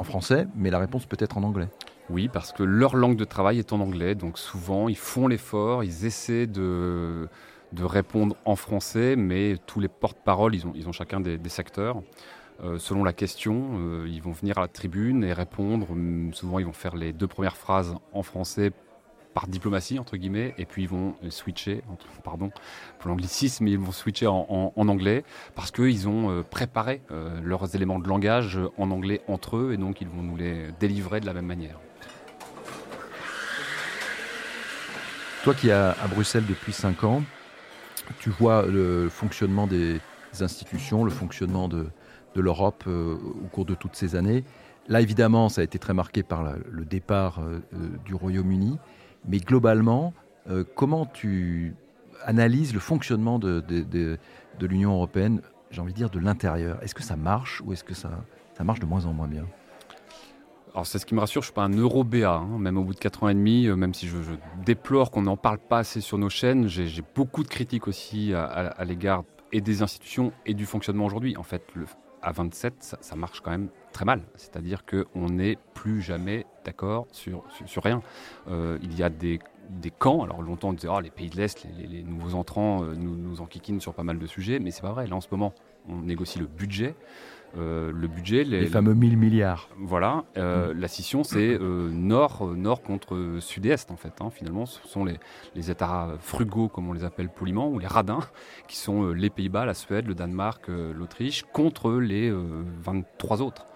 français, 0.04 0.46
mais 0.54 0.70
la 0.70 0.78
réponse 0.78 1.06
peut 1.06 1.16
être 1.20 1.38
en 1.38 1.42
anglais. 1.42 1.68
Oui, 2.08 2.28
parce 2.28 2.52
que 2.52 2.62
leur 2.62 2.96
langue 2.96 3.16
de 3.16 3.24
travail 3.24 3.58
est 3.58 3.72
en 3.72 3.80
anglais, 3.80 4.14
donc 4.14 4.38
souvent 4.38 4.88
ils 4.88 4.96
font 4.96 5.28
l'effort, 5.28 5.84
ils 5.84 6.06
essaient 6.06 6.46
de, 6.46 7.28
de 7.72 7.84
répondre 7.84 8.36
en 8.44 8.56
français, 8.56 9.14
mais 9.16 9.56
tous 9.66 9.80
les 9.80 9.88
porte-paroles, 9.88 10.54
ils 10.54 10.66
ont, 10.66 10.72
ils 10.74 10.88
ont 10.88 10.92
chacun 10.92 11.20
des, 11.20 11.38
secteurs. 11.48 12.02
Euh, 12.62 12.78
selon 12.78 13.04
la 13.04 13.12
question, 13.12 13.70
euh, 13.78 14.06
ils 14.08 14.20
vont 14.20 14.32
venir 14.32 14.58
à 14.58 14.62
la 14.62 14.68
tribune 14.68 15.24
et 15.24 15.32
répondre. 15.32 15.86
Souvent, 16.32 16.58
ils 16.58 16.66
vont 16.66 16.72
faire 16.72 16.96
les 16.96 17.12
deux 17.12 17.28
premières 17.28 17.56
phrases 17.56 17.94
en 18.12 18.22
français 18.22 18.72
par 19.34 19.46
diplomatie, 19.46 19.98
entre 19.98 20.16
guillemets, 20.16 20.54
et 20.58 20.64
puis 20.64 20.82
ils 20.82 20.88
vont 20.88 21.14
switcher, 21.28 21.82
pardon 22.24 22.50
pour 22.98 23.10
l'anglicisme, 23.10 23.66
ils 23.68 23.78
vont 23.78 23.92
switcher 23.92 24.26
en, 24.26 24.72
anglais 24.76 25.24
parce 25.54 25.70
qu'ils 25.70 26.08
ont 26.08 26.30
euh, 26.30 26.42
préparé 26.42 27.00
euh, 27.10 27.40
leurs 27.42 27.74
éléments 27.74 27.98
de 27.98 28.08
langage 28.08 28.58
en 28.76 28.90
anglais 28.90 29.22
entre 29.28 29.56
eux, 29.56 29.72
et 29.72 29.76
donc 29.76 30.00
ils 30.00 30.08
vont 30.08 30.22
nous 30.22 30.36
les 30.36 30.70
délivrer 30.80 31.20
de 31.20 31.26
la 31.26 31.32
même 31.32 31.46
manière. 31.46 31.78
Toi 35.44 35.54
qui 35.54 35.68
es 35.68 35.72
à, 35.72 35.94
Bruxelles 36.08 36.44
depuis 36.46 36.72
5 36.72 37.04
ans, 37.04 37.22
tu 38.18 38.30
vois 38.30 38.66
le 38.66 39.08
fonctionnement 39.08 39.66
des 39.66 40.00
institutions, 40.40 41.04
le 41.04 41.10
fonctionnement 41.10 41.68
de, 41.68 41.86
l'Europe 42.34 42.84
euh, 42.86 43.14
au 43.14 43.48
cours 43.48 43.64
de 43.64 43.74
toutes 43.74 43.96
ces 43.96 44.16
années. 44.16 44.44
Là, 44.88 45.00
évidemment, 45.00 45.48
ça 45.48 45.60
a 45.60 45.64
été 45.64 45.78
très 45.78 45.94
marqué 45.94 46.22
par 46.22 46.42
le 46.42 46.84
départ 46.84 47.40
du 48.04 48.14
Royaume-Uni. 48.14 48.78
Mais 49.28 49.38
globalement, 49.38 50.12
euh, 50.48 50.64
comment 50.74 51.06
tu 51.06 51.74
analyses 52.24 52.74
le 52.74 52.80
fonctionnement 52.80 53.38
de, 53.38 53.60
de, 53.60 54.18
l'Union 54.66 54.92
européenne, 54.92 55.40
j'ai 55.70 55.80
envie 55.80 55.92
de 55.92 55.98
dire 55.98 56.10
de 56.10 56.18
l'intérieur? 56.18 56.82
Est-ce 56.82 56.94
que 56.94 57.02
ça 57.02 57.16
marche 57.16 57.62
ou 57.64 57.72
est-ce 57.72 57.84
que 57.84 57.94
ça, 57.94 58.10
ça 58.54 58.64
marche 58.64 58.80
de 58.80 58.86
moins 58.86 59.06
en 59.06 59.12
moins 59.12 59.28
bien? 59.28 59.46
Alors 60.72 60.86
c'est 60.86 60.98
ce 60.98 61.06
qui 61.06 61.14
me 61.14 61.20
rassure, 61.20 61.42
je 61.42 61.46
suis 61.46 61.54
pas 61.54 61.64
un 61.64 61.76
euro 61.76 62.06
hein, 62.14 62.46
même 62.58 62.78
au 62.78 62.84
bout 62.84 62.94
de 62.94 62.98
4 62.98 63.24
ans 63.24 63.28
et 63.28 63.34
demi, 63.34 63.66
euh, 63.66 63.74
même 63.74 63.92
si 63.92 64.06
je, 64.06 64.16
déplore 64.64 65.10
qu'on 65.10 65.22
n'en 65.22 65.36
parle 65.36 65.58
pas 65.58 65.78
assez 65.78 66.00
sur 66.00 66.16
nos 66.16 66.28
chaînes, 66.28 66.68
j'ai 66.68 67.02
beaucoup 67.14 67.42
de 67.42 67.48
critiques 67.48 67.88
aussi 67.88 68.32
à, 68.34 68.84
l'égard 68.84 69.24
et 69.52 69.60
des 69.60 69.82
institutions 69.82 70.32
et 70.46 70.54
du 70.54 70.66
fonctionnement 70.66 71.06
aujourd'hui. 71.06 71.36
En 71.36 71.42
fait, 71.42 71.62
à 72.22 72.32
27, 72.32 72.96
ça, 73.00 73.16
marche 73.16 73.40
quand 73.40 73.50
même 73.50 73.68
très 73.92 74.04
mal. 74.04 74.22
C'est-à-dire 74.36 74.84
qu'on 74.84 75.26
n'est 75.26 75.56
plus 75.74 76.02
jamais 76.02 76.46
d'accord 76.64 77.06
sur, 77.12 77.44
sur, 77.66 77.82
rien. 77.82 78.02
Euh, 78.48 78.78
il 78.82 78.98
y 78.98 79.02
a 79.02 79.10
des, 79.10 79.38
des, 79.70 79.90
camps. 79.90 80.22
Alors 80.22 80.42
longtemps 80.42 80.68
on 80.68 80.72
disait 80.72 80.88
oh, 80.90 81.00
les 81.00 81.10
pays 81.10 81.30
de 81.30 81.36
l'Est, 81.36 81.66
les, 81.78 82.02
nouveaux 82.02 82.34
entrants 82.34 82.84
euh, 82.84 82.94
nous, 82.94 83.16
nous 83.16 83.40
enquiquinent 83.40 83.80
sur 83.80 83.94
pas 83.94 84.02
mal 84.02 84.18
de 84.18 84.26
sujets, 84.26 84.58
mais 84.58 84.70
c'est 84.70 84.82
pas 84.82 84.92
vrai. 84.92 85.06
Là 85.06 85.16
en 85.16 85.20
ce 85.20 85.28
moment, 85.30 85.54
on 85.88 85.96
négocie 86.02 86.38
le 86.38 86.46
budget. 86.46 86.94
Euh, 87.58 87.90
le 87.92 88.06
budget. 88.06 88.44
Les, 88.44 88.66
fameux 88.66 88.94
1000 88.94 89.16
milliards. 89.16 89.68
Voilà. 89.76 90.24
Euh, 90.36 90.72
mm. 90.72 90.80
La 90.80 90.88
scission, 90.88 91.24
c'est 91.24 91.58
euh, 91.60 91.88
nord, 91.90 92.46
nord 92.56 92.82
contre 92.82 93.38
sud-est, 93.40 93.90
en 93.90 93.96
fait. 93.96 94.20
Hein. 94.20 94.30
Finalement, 94.30 94.66
ce 94.66 94.86
sont 94.86 95.04
les, 95.04 95.18
les, 95.54 95.70
États 95.70 96.10
frugaux, 96.20 96.68
comme 96.68 96.88
on 96.88 96.92
les 96.92 97.04
appelle 97.04 97.28
poliment, 97.28 97.68
ou 97.68 97.78
les 97.78 97.86
radins, 97.86 98.20
qui 98.68 98.76
sont 98.76 99.08
les 99.08 99.30
Pays-Bas, 99.30 99.64
la 99.64 99.74
Suède, 99.74 100.06
le 100.06 100.14
Danemark, 100.14 100.68
l'Autriche, 100.68 101.44
contre 101.52 101.92
les 101.92 102.32
23 102.82 103.42
autres. 103.42 103.66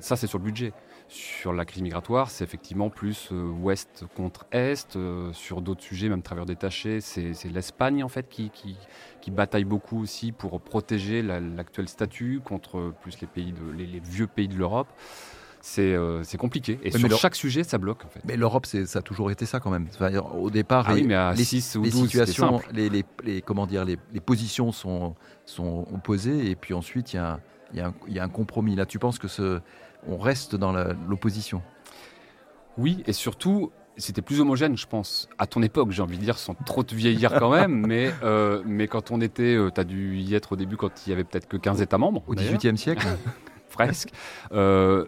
ça, 0.00 0.16
c'est 0.16 0.26
sur 0.26 0.38
le 0.38 0.44
budget. 0.44 0.72
Sur 1.08 1.52
la 1.52 1.64
crise 1.64 1.82
migratoire, 1.82 2.30
c'est 2.30 2.42
effectivement 2.42 2.90
plus 2.90 3.28
euh, 3.30 3.48
ouest 3.48 4.04
contre 4.16 4.44
est. 4.50 4.96
Euh, 4.96 5.32
sur 5.32 5.62
d'autres 5.62 5.82
sujets, 5.82 6.08
même 6.08 6.22
travers 6.22 6.46
détaché, 6.46 7.00
c'est 7.00 7.32
l'Espagne 7.44 8.02
en 8.02 8.08
fait 8.08 8.28
qui, 8.28 8.50
qui, 8.50 9.30
bataille 9.30 9.64
beaucoup 9.64 10.00
aussi 10.00 10.30
pour 10.32 10.60
protéger 10.60 11.20
l'actuel 11.20 11.88
statut 11.88 12.40
contre 12.44 12.92
plus 13.02 13.20
les, 13.20 13.26
pays 13.26 13.52
de, 13.52 13.72
les, 13.76 14.00
vieux 14.00 14.26
pays 14.28 14.46
de 14.48 14.56
l'Europe. 14.56 14.88
Euh, 15.78 16.22
c'est 16.22 16.38
compliqué. 16.38 16.78
Et 16.82 16.90
sur 16.92 17.18
chaque 17.18 17.34
sujet, 17.34 17.64
ça 17.64 17.78
bloque. 17.78 18.04
En 18.04 18.08
fait. 18.08 18.20
Mais 18.24 18.36
l'Europe, 18.36 18.66
ça 18.66 18.98
a 18.98 19.02
toujours 19.02 19.30
été 19.30 19.46
ça 19.46 19.60
quand 19.60 19.70
même. 19.70 19.88
au 20.34 20.50
départ, 20.50 20.86
ah 20.88 20.94
les, 20.94 21.02
mais 21.02 21.14
à 21.14 21.32
les, 21.34 21.44
6 21.44 21.76
ou 21.76 21.82
12, 21.82 22.06
situations, 22.06 22.60
les, 22.72 22.88
les, 23.24 23.42
comment 23.42 23.66
dire, 23.66 23.84
les, 23.84 23.96
positions 24.20 24.72
sont, 24.72 25.14
sont 25.44 25.86
opposées 25.92 26.50
et 26.50 26.56
puis 26.56 26.74
ensuite 26.74 27.12
il 27.12 27.16
y 27.16 27.18
a, 27.18 27.40
y, 27.74 27.80
a 27.80 27.92
y 28.08 28.18
a, 28.18 28.24
un 28.24 28.28
compromis. 28.28 28.76
Là, 28.76 28.86
tu 28.86 28.98
penses 28.98 29.18
que 29.18 29.28
ce, 29.28 29.60
on 30.08 30.18
reste 30.18 30.56
dans 30.56 30.72
l'opposition. 31.08 31.62
Oui, 32.78 33.02
et 33.06 33.12
surtout, 33.12 33.72
c'était 33.96 34.22
plus 34.22 34.40
homogène, 34.40 34.76
je 34.76 34.86
pense, 34.86 35.28
à 35.38 35.46
ton 35.46 35.62
époque, 35.62 35.90
j'ai 35.90 36.02
envie 36.02 36.18
de 36.18 36.22
dire, 36.22 36.38
sans 36.38 36.54
trop 36.54 36.82
te 36.82 36.94
vieillir 36.94 37.34
quand 37.38 37.50
même, 37.50 37.72
mais, 37.86 38.12
euh, 38.22 38.62
mais 38.66 38.88
quand 38.88 39.10
on 39.10 39.20
était, 39.20 39.54
euh, 39.54 39.70
tu 39.74 39.80
as 39.80 39.84
dû 39.84 40.18
y 40.18 40.34
être 40.34 40.52
au 40.52 40.56
début 40.56 40.76
quand 40.76 41.06
il 41.06 41.10
y 41.10 41.12
avait 41.12 41.24
peut-être 41.24 41.48
que 41.48 41.56
15 41.56 41.82
États 41.82 41.98
membres. 41.98 42.22
Au 42.26 42.34
XVIIIe 42.34 42.76
siècle 42.76 43.06
Presque. 43.70 44.10
Euh, 44.52 45.06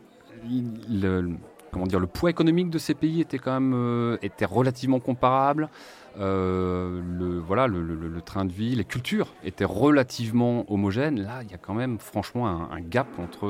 le, 0.89 1.37
comment 1.73 1.87
dire, 1.87 2.01
le 2.01 2.07
poids 2.07 2.31
économique 2.31 2.71
de 2.71 2.79
ces 2.79 2.95
pays 2.95 3.21
était 3.21 3.39
quand 3.39 3.61
même 3.61 4.19
était 4.23 4.45
relativement 4.45 5.01
comparable. 5.01 5.69
le, 6.17 7.43
voilà, 7.47 7.67
le, 7.67 8.21
train 8.23 8.45
de 8.45 8.53
vie, 8.53 8.75
les 8.75 8.85
cultures 8.85 9.29
étaient 9.45 9.65
relativement 9.65 10.71
homogènes. 10.73 11.23
Là, 11.23 11.43
il 11.43 11.51
y 11.51 11.55
a 11.55 11.59
quand 11.59 11.75
même 11.75 11.99
franchement 11.99 12.47
un, 12.47 12.81
gap 12.81 13.09
entre, 13.19 13.49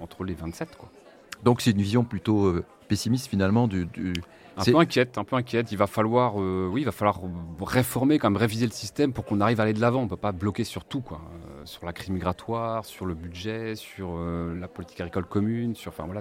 entre 0.00 0.24
les 0.24 0.34
27. 0.34 0.76
Quoi. 0.76 0.90
Donc 1.44 1.60
c'est 1.60 1.72
une 1.72 1.82
vision 1.82 2.04
plutôt 2.04 2.46
euh, 2.46 2.64
pessimiste 2.88 3.26
finalement 3.26 3.68
du, 3.68 3.86
un 4.56 4.64
peu 4.64 4.78
inquiète, 4.78 5.18
un 5.18 5.24
peu 5.24 5.36
inquiète. 5.36 5.72
Il 5.72 5.78
va 5.78 5.86
falloir, 5.86 6.40
euh, 6.40 6.68
oui, 6.72 6.82
il 6.82 6.84
va 6.84 6.92
falloir 6.92 7.20
réformer, 7.60 8.18
quand 8.18 8.30
même 8.30 8.40
réviser 8.40 8.66
le 8.66 8.72
système 8.72 9.12
pour 9.12 9.24
qu'on 9.24 9.40
arrive 9.40 9.60
à 9.60 9.64
aller 9.64 9.74
de 9.74 9.80
l'avant. 9.80 10.00
On 10.00 10.08
peut 10.08 10.16
pas 10.16 10.32
bloquer 10.32 10.64
sur 10.64 10.84
tout, 10.84 11.02
quoi. 11.02 11.20
Euh, 11.64 11.66
sur 11.66 11.86
la 11.86 11.92
crise 11.92 12.10
migratoire, 12.10 12.84
sur 12.84 13.06
le 13.06 13.14
budget, 13.14 13.74
sur 13.74 14.18
la 14.18 14.68
politique 14.68 15.00
agricole 15.00 15.26
commune, 15.26 15.74
enfin 15.86 16.04
voilà, 16.04 16.20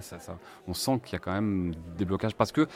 on 0.68 0.74
sent 0.74 1.00
qu'il 1.04 1.14
y 1.14 1.16
a 1.16 1.20
quand 1.20 1.34
même 1.34 1.74
des 1.98 2.06
blocages 2.06 2.36
parce 2.36 2.52
que 2.52 2.68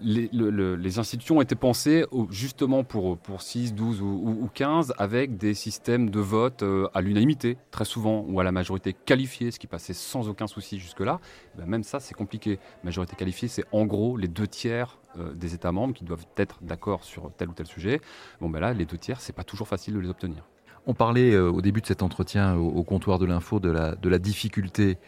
les, 0.00 0.98
institutions 0.98 1.38
ont 1.38 1.40
été 1.40 1.54
pensées 1.54 2.04
justement 2.30 2.84
pour, 2.84 3.18
pour 3.18 3.42
6, 3.42 3.74
12 3.74 4.02
ou, 4.02 4.50
15 4.52 4.94
avec 4.98 5.36
des 5.36 5.54
systèmes 5.54 6.10
de 6.10 6.20
vote 6.20 6.62
euh, 6.62 6.88
à 6.94 7.00
l'unanimité, 7.00 7.58
très 7.70 7.84
souvent, 7.84 8.24
ou 8.28 8.40
à 8.40 8.44
la 8.44 8.52
majorité 8.52 8.92
qualifiée, 8.92 9.50
ce 9.50 9.58
qui 9.58 9.66
passait 9.66 9.92
sans 9.92 10.28
aucun 10.28 10.46
souci 10.46 10.78
jusque-là. 10.78 11.20
Eh 11.54 11.58
ben, 11.58 11.66
même 11.66 11.82
ça, 11.82 12.00
c'est 12.00 12.14
compliqué. 12.14 12.58
Majorité 12.84 13.16
qualifiée, 13.16 13.48
c'est 13.48 13.64
en 13.72 13.84
gros 13.84 14.16
les 14.16 14.28
deux 14.28 14.46
tiers 14.46 14.98
euh, 15.18 15.32
des 15.34 15.54
États 15.54 15.72
membres 15.72 15.94
qui 15.94 16.04
doivent 16.04 16.26
être 16.36 16.58
d'accord 16.62 17.04
sur 17.04 17.30
tel 17.36 17.48
ou 17.48 17.52
tel 17.52 17.66
sujet. 17.66 18.00
Bon, 18.40 18.48
ben 18.48 18.60
là, 18.60 18.72
les 18.72 18.84
deux 18.84 18.98
tiers, 18.98 19.20
c'est 19.20 19.34
pas 19.34 19.44
toujours 19.44 19.68
facile 19.68 19.94
de 19.94 20.00
les 20.00 20.08
obtenir. 20.08 20.44
On 20.86 20.94
parlait 20.94 21.32
euh, 21.32 21.50
au 21.50 21.60
début 21.60 21.80
de 21.80 21.86
cet 21.86 22.02
entretien 22.02 22.54
au, 22.56 22.84
comptoir 22.84 23.18
de 23.18 23.26
l'info 23.26 23.58
de 23.58 23.70
la, 23.70 24.18
difficulté 24.18 24.98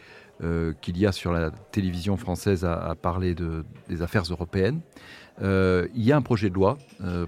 euh, 0.43 0.73
qu'il 0.81 0.97
y 0.97 1.05
a 1.05 1.11
sur 1.13 1.31
la 1.31 1.51
télévision 1.51 2.17
française 2.17 2.65
à, 2.65 2.95
parler 3.01 3.33
de, 3.33 3.63
des 3.87 4.01
affaires 4.01 4.23
européennes. 4.23 4.81
Euh, 5.41 5.87
il 5.95 6.03
y 6.03 6.11
a 6.11 6.17
un 6.17 6.21
projet 6.21 6.49
de 6.49 6.55
loi, 6.55 6.77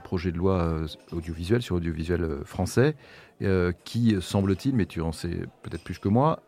projet 0.04 0.34
de 0.34 0.38
loi 0.38 0.82
audiovisuel 1.14 1.62
sur 1.62 1.78
audiovisuel 1.78 2.40
français, 2.44 2.96
qui 3.86 4.16
semble-t-il, 4.20 4.76
mais 4.76 4.86
tu 4.86 5.02
en 5.02 5.14
sais 5.14 5.40
peut-être 5.64 5.84
plus 5.84 5.98
que 5.98 6.10
moi, 6.10 6.42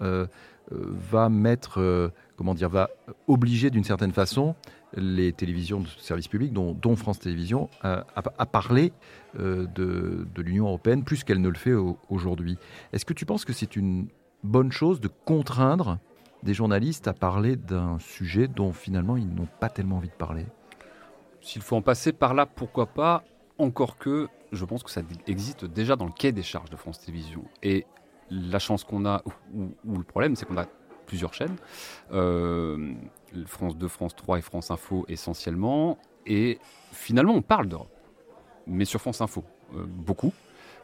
va 0.71 1.29
mettre, 1.29 2.11
comment 2.35 2.53
dire, 2.53 2.69
va 2.69 2.89
obliger 3.27 3.69
d'une 3.69 3.83
certaine 3.85 4.11
façon 4.11 4.55
les 4.95 5.33
télévisions 5.33 5.79
de 5.79 5.87
service 5.97 6.27
public, 6.27 6.53
dont, 6.53 6.95
France 6.95 7.19
Télévisions, 7.19 7.69
à, 7.81 8.45
parler 8.45 8.93
de, 9.35 9.67
de 9.73 10.41
l'Union 10.41 10.67
européenne 10.67 11.03
plus 11.03 11.23
qu'elle 11.23 11.41
ne 11.41 11.49
le 11.49 11.55
fait 11.55 11.73
aujourd'hui. 12.09 12.57
Est-ce 12.91 13.05
que 13.05 13.13
tu 13.13 13.25
penses 13.25 13.45
que 13.45 13.53
c'est 13.53 13.75
une 13.75 14.07
bonne 14.43 14.71
chose 14.71 14.99
de 14.99 15.07
contraindre 15.07 15.99
des 16.43 16.53
journalistes 16.53 17.07
à 17.07 17.13
parler 17.13 17.55
d'un 17.55 17.97
sujet 17.99 18.47
dont 18.47 18.73
finalement 18.73 19.17
ils 19.17 19.33
n'ont 19.33 19.47
pas 19.59 19.69
tellement 19.69 19.97
envie 19.97 20.09
de 20.09 20.13
parler? 20.13 20.45
S'il 21.41 21.61
faut 21.61 21.75
en 21.75 21.81
passer 21.81 22.13
par 22.13 22.33
là, 22.33 22.45
pourquoi 22.45 22.87
pas? 22.87 23.23
Encore 23.57 23.97
que 23.97 24.27
je 24.51 24.65
pense 24.65 24.83
que 24.83 24.91
ça 24.91 25.01
existe 25.27 25.65
déjà 25.65 25.95
dans 25.95 26.05
le 26.05 26.11
quai 26.11 26.31
des 26.31 26.43
charges 26.43 26.69
de 26.69 26.75
France 26.75 26.99
Télévisions. 26.99 27.43
Et 27.63 27.85
la 28.29 28.59
chance 28.59 28.83
qu'on 28.83 29.05
a, 29.05 29.23
ou, 29.53 29.97
le 29.97 30.03
problème, 30.03 30.35
c'est 30.35 30.45
qu'on 30.45 30.57
a 30.57 30.65
plusieurs 31.05 31.33
chaînes, 31.33 31.55
euh, 32.11 32.93
France 33.45 33.77
2, 33.77 33.87
France 33.87 34.15
3 34.15 34.39
et 34.39 34.41
France 34.41 34.71
Info 34.71 35.05
essentiellement, 35.07 35.97
et 36.25 36.59
finalement 36.91 37.33
on 37.33 37.41
parle 37.41 37.67
d'Europe, 37.67 37.89
mais 38.67 38.85
sur 38.85 39.01
France 39.01 39.21
Info, 39.21 39.43
euh, 39.75 39.85
beaucoup. 39.87 40.33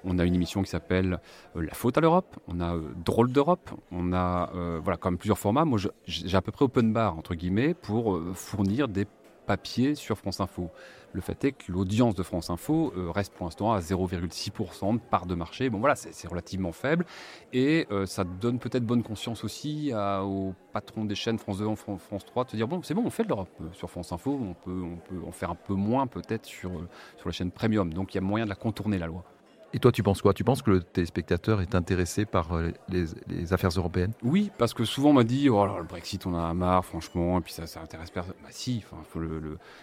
On 0.06 0.18
a 0.18 0.24
une 0.24 0.34
émission 0.34 0.62
qui 0.62 0.70
s'appelle 0.70 1.20
euh, 1.58 1.62
La 1.62 1.74
faute 1.74 1.98
à 1.98 2.02
l'Europe, 2.02 2.38
on 2.48 2.62
a 2.62 2.76
euh, 2.76 2.82
Drôle 3.04 3.32
d'Europe, 3.32 3.70
on 3.92 4.14
a 4.14 4.50
voilà, 4.82 4.98
quand 4.98 5.12
même 5.12 5.18
plusieurs 5.18 5.38
formats. 5.40 5.66
Moi, 5.66 5.80
j'ai 6.06 6.38
à 6.38 6.42
peu 6.42 6.52
près 6.52 6.64
open 6.64 6.94
bar, 6.94 7.18
entre 7.18 7.36
guillemets, 7.36 7.74
pour 7.74 8.20
fournir 8.34 8.88
des 8.88 9.06
papiers 9.50 9.96
sur 9.96 10.16
France 10.16 10.42
Info. 10.42 10.70
Le 11.12 11.22
fait 11.22 11.44
est 11.44 11.54
que 11.54 11.72
l'audience 11.72 12.14
de 12.14 12.22
France 12.22 12.52
Info 12.52 12.94
reste 12.96 13.34
pour 13.34 13.48
l'instant 13.48 13.74
à 13.74 13.80
0,6% 13.80 14.94
de 14.94 15.00
part 15.00 15.26
de 15.26 15.34
marché. 15.34 15.72
Bon 15.72 15.80
voilà, 15.80 15.96
c'est 15.96 16.28
relativement 16.28 16.72
faible 16.72 17.04
et 17.52 17.88
ça 18.06 18.24
donne 18.24 18.60
peut-être 18.60 18.86
bonne 18.86 19.02
conscience 19.02 19.44
aussi 19.44 19.92
aux 19.96 20.54
patrons 20.72 21.06
des 21.06 21.16
chaînes 21.16 21.40
France 21.40 21.58
2, 21.58 21.66
France 21.76 22.26
3 22.28 22.44
de 22.44 22.50
se 22.52 22.56
dire 22.58 22.68
bon 22.68 22.84
c'est 22.84 22.94
bon, 22.94 23.02
on 23.04 23.10
fait 23.10 23.24
de 23.24 23.30
l'Europe 23.30 23.50
sur 23.74 23.90
France 23.90 24.12
Info, 24.12 24.40
on 24.40 24.54
peut, 24.54 24.84
on 24.84 24.98
peut 24.98 25.28
en 25.28 25.32
faire 25.32 25.50
un 25.50 25.56
peu 25.56 25.74
moins 25.74 26.06
peut-être 26.06 26.46
sur, 26.46 26.70
sur 27.18 27.28
la 27.28 27.32
chaîne 27.32 27.50
premium. 27.50 27.92
Donc 27.92 28.14
il 28.14 28.18
y 28.18 28.20
a 28.20 28.22
moyen 28.22 28.46
de 28.46 28.50
la 28.50 28.56
contourner 28.56 29.00
la 29.00 29.08
loi. 29.08 29.24
Et 29.72 29.78
toi, 29.78 29.92
tu 29.92 30.02
penses 30.02 30.24
quoi? 30.24 30.34
Tu 30.34 30.44
penses 30.44 30.64
que 30.64 30.72
le 30.72 30.82
téléspectateur 30.82 31.62
est 31.62 31.76
intéressé 31.76 32.26
par 32.26 32.56
euh, 32.56 32.72
les, 32.90 33.54
affaires 33.54 33.70
européennes? 33.70 34.14
Oui, 34.24 34.50
parce 34.58 34.74
que 34.74 34.84
souvent 34.84 35.12
on 35.12 35.14
m'a 35.14 35.24
dit 35.24 35.48
oh, 35.48 35.64
le 35.64 35.84
Brexit, 35.84 36.26
on 36.26 36.34
en 36.34 36.44
a 36.44 36.54
marre, 36.56 36.84
franchement, 36.84 37.38
et 37.38 37.42
puis 37.42 37.54
ça, 37.54 37.68
ça 37.68 37.80
intéresse 37.80 38.10
personne. 38.10 38.34
Bah 38.42 38.50
si, 38.50 38.84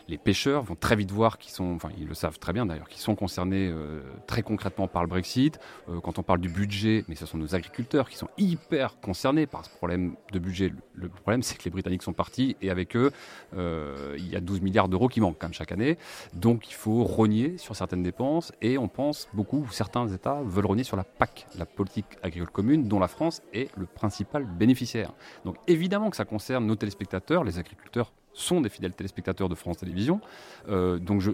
les 0.09 0.19
pêcheurs 0.19 0.65
vont 0.65 0.75
très 0.75 0.97
vite 0.97 1.13
voir 1.13 1.39
qu'ils 1.39 1.53
sont, 1.53 1.75
enfin 1.75 1.91
ils 1.99 2.09
le 2.09 2.15
savent 2.15 2.39
très 2.41 2.53
bien 2.53 2.67
d'ailleurs, 2.67 2.89
qu'ils 2.89 3.01
sont 3.01 3.15
concernés 3.15 3.69
euh, 3.69 4.03
très 4.27 4.43
concrètement 4.43 4.89
par 4.89 5.03
le 5.03 5.09
Brexit. 5.09 5.61
Euh, 5.89 6.01
quand 6.01 6.19
on 6.19 6.23
parle 6.25 6.41
du 6.41 6.49
budget, 6.49 7.05
mais 7.07 7.15
ce 7.15 7.25
sont 7.25 7.39
nos 7.39 7.55
agriculteurs 7.55 8.09
qui 8.09 8.17
sont 8.17 8.29
hyper 8.39 8.99
concernés 9.01 9.47
par 9.47 9.65
ce 9.65 9.71
problème 9.71 10.17
de 10.33 10.39
budget. 10.41 10.73
Le 10.95 11.09
problème, 11.09 11.43
c'est 11.43 11.57
que 11.57 11.65
les 11.65 11.71
Britanniques 11.71 12.03
sont 12.03 12.13
partis 12.13 12.57
et 12.61 12.71
avec 12.71 12.97
eux, 12.97 13.13
il 13.55 14.29
y 14.29 14.37
a 14.37 14.41
12 14.41 14.63
milliards 14.63 14.89
d'euros 14.89 15.09
qui 15.09 15.21
manquent 15.21 15.39
quand 15.39 15.47
même 15.47 15.55
chaque 15.55 15.73
année. 15.73 15.97
Donc 16.35 16.69
il 16.69 16.75
faut 16.75 17.05
rogner 17.05 17.57
sur 17.59 17.77
certaines 17.77 18.03
dépenses 18.03 18.53
et 18.63 18.79
on 18.79 18.89
pense 18.89 19.29
beaucoup 19.33 19.65
certains 19.77 20.09
États 20.09 20.41
veulent 20.43 20.67
renier 20.67 20.85
sur 20.85 20.97
la 20.97 21.05
PAC, 21.05 21.47
la 21.59 21.67
politique 21.67 22.07
agricole 22.23 22.51
commune, 22.51 22.89
dont 22.89 22.99
la 22.99 23.09
France 23.09 23.43
est 23.53 23.69
le 23.77 23.87
principal 23.87 24.45
bénéficiaire. 24.45 25.13
Donc 25.45 25.57
évidemment 25.67 26.11
que 26.11 26.17
ça 26.17 26.25
concerne 26.25 26.67
nos 26.67 26.77
téléspectateurs, 26.77 27.45
les 27.45 27.59
agriculteurs 27.59 28.13
sont 28.33 28.61
des 28.61 28.69
fidèles 28.69 28.95
téléspectateurs 28.95 29.49
de 29.49 29.55
France 29.55 29.79
Télévisions. 29.79 30.21
Euh, 30.69 30.99
donc 30.99 31.21
je, 31.21 31.33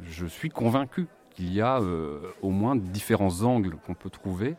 je 0.00 0.26
suis 0.26 0.50
convaincu 0.50 1.06
qu'il 1.34 1.52
y 1.52 1.60
a 1.60 1.78
euh, 1.80 2.20
au 2.40 2.50
moins 2.50 2.74
différents 2.74 3.42
angles 3.42 3.76
qu'on 3.84 3.94
peut 3.94 4.10
trouver, 4.10 4.56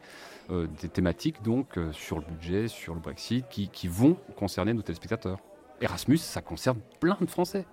euh, 0.52 0.68
des 0.80 0.90
thématiques 0.90 1.42
donc 1.42 1.80
sur 1.92 2.20
le 2.20 2.26
budget, 2.26 2.68
sur 2.68 2.94
le 2.94 3.00
Brexit, 3.00 3.48
qui, 3.50 3.70
qui 3.70 3.88
vont 3.88 4.18
concerner 4.36 4.74
nos 4.74 4.84
téléspectateurs. 4.84 5.40
Erasmus, 5.82 6.18
ça 6.18 6.42
concerne 6.42 6.80
plein 7.00 7.18
de 7.22 7.30
Français. 7.30 7.66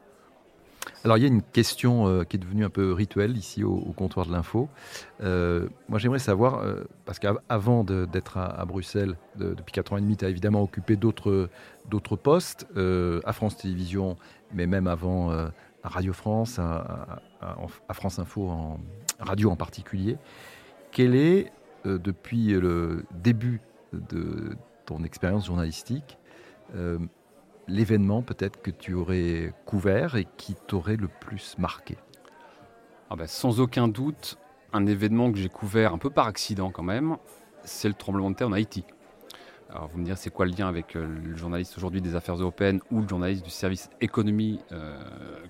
Alors 1.04 1.18
il 1.18 1.22
y 1.22 1.24
a 1.24 1.28
une 1.28 1.42
question 1.42 2.06
euh, 2.06 2.24
qui 2.24 2.36
est 2.36 2.38
devenue 2.38 2.64
un 2.64 2.70
peu 2.70 2.92
rituelle 2.92 3.36
ici 3.36 3.62
au, 3.64 3.92
comptoir 3.96 4.26
de 4.26 4.32
l'info. 4.32 4.68
Euh, 5.22 5.68
moi 5.88 5.98
j'aimerais 5.98 6.18
savoir, 6.18 6.60
euh, 6.60 6.84
parce 7.04 7.18
qu'avant 7.18 7.84
d'être 7.84 8.38
à, 8.38 8.64
Bruxelles, 8.64 9.16
depuis 9.36 9.72
4 9.72 9.92
ans 9.92 9.96
et 9.98 10.00
demi, 10.00 10.16
tu 10.16 10.24
as 10.24 10.28
évidemment 10.28 10.62
occupé 10.62 10.96
d'autres 10.96 12.16
postes 12.16 12.66
à 12.76 13.32
France 13.32 13.56
Télévisions, 13.56 14.16
mais 14.52 14.66
même 14.66 14.86
avant 14.86 15.30
à 15.30 15.88
Radio 15.88 16.12
France, 16.12 16.58
à, 16.58 17.20
France 17.92 18.18
Info, 18.18 18.48
en 18.48 18.80
radio 19.20 19.50
en 19.50 19.56
particulier. 19.56 20.16
Quel 20.90 21.14
est, 21.14 21.52
depuis 21.84 22.48
le 22.48 23.04
début 23.12 23.60
de 23.92 24.56
ton 24.86 25.02
expérience 25.04 25.46
journalistique, 25.46 26.18
l'événement 27.68 28.22
peut-être 28.22 28.60
que 28.62 28.70
tu 28.70 28.94
aurais 28.94 29.52
couvert 29.66 30.16
et 30.16 30.26
qui 30.36 30.54
t'aurait 30.54 30.96
le 30.96 31.08
plus 31.08 31.56
marqué? 31.58 31.96
Ah 33.10 33.16
ben, 33.16 33.26
Sans 33.26 33.60
aucun 33.60 33.88
doute, 33.88 34.38
un 34.72 34.86
événement 34.86 35.30
que 35.30 35.38
j'ai 35.38 35.48
couvert 35.48 35.92
un 35.92 35.98
peu 35.98 36.10
par 36.10 36.26
accident 36.26 36.70
quand 36.70 36.82
même, 36.82 37.16
c'est 37.64 37.88
le 37.88 37.94
tremblement 37.94 38.30
de 38.30 38.36
terre 38.36 38.48
en 38.48 38.52
Haïti. 38.52 38.84
Alors 39.70 39.88
vous 39.88 39.98
me 39.98 40.04
direz 40.04 40.16
c'est 40.16 40.30
quoi 40.30 40.46
le 40.46 40.52
lien 40.52 40.68
avec 40.68 40.94
euh, 40.94 41.06
le 41.06 41.36
journaliste 41.36 41.76
aujourd'hui 41.76 42.00
des 42.00 42.14
affaires 42.14 42.36
européennes 42.36 42.80
ou 42.92 43.00
le 43.00 43.08
journaliste 43.08 43.44
du 43.44 43.50
service 43.50 43.90
économie 44.00 44.60
euh, 44.72 44.96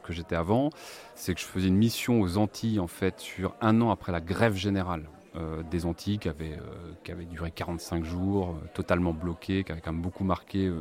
que 0.02 0.12
j'étais 0.12 0.36
avant? 0.36 0.70
C'est 1.14 1.34
que 1.34 1.40
je 1.40 1.44
faisais 1.44 1.68
une 1.68 1.76
mission 1.76 2.20
aux 2.20 2.38
Antilles 2.38 2.80
en 2.80 2.86
fait 2.86 3.20
sur 3.20 3.54
un 3.60 3.80
an 3.82 3.90
après 3.90 4.12
la 4.12 4.20
grève 4.20 4.54
générale 4.54 5.04
euh, 5.36 5.62
des 5.70 5.84
Antilles 5.84 6.18
qui 6.18 6.28
avait, 6.28 6.58
qui 7.02 7.12
avait 7.12 7.26
duré 7.26 7.50
45 7.50 8.04
jours, 8.04 8.56
totalement 8.72 9.12
bloqué, 9.12 9.62
qui 9.62 9.72
avait 9.72 9.80
quand 9.82 9.92
même 9.92 10.00
beaucoup 10.02 10.24
marqué 10.24 10.72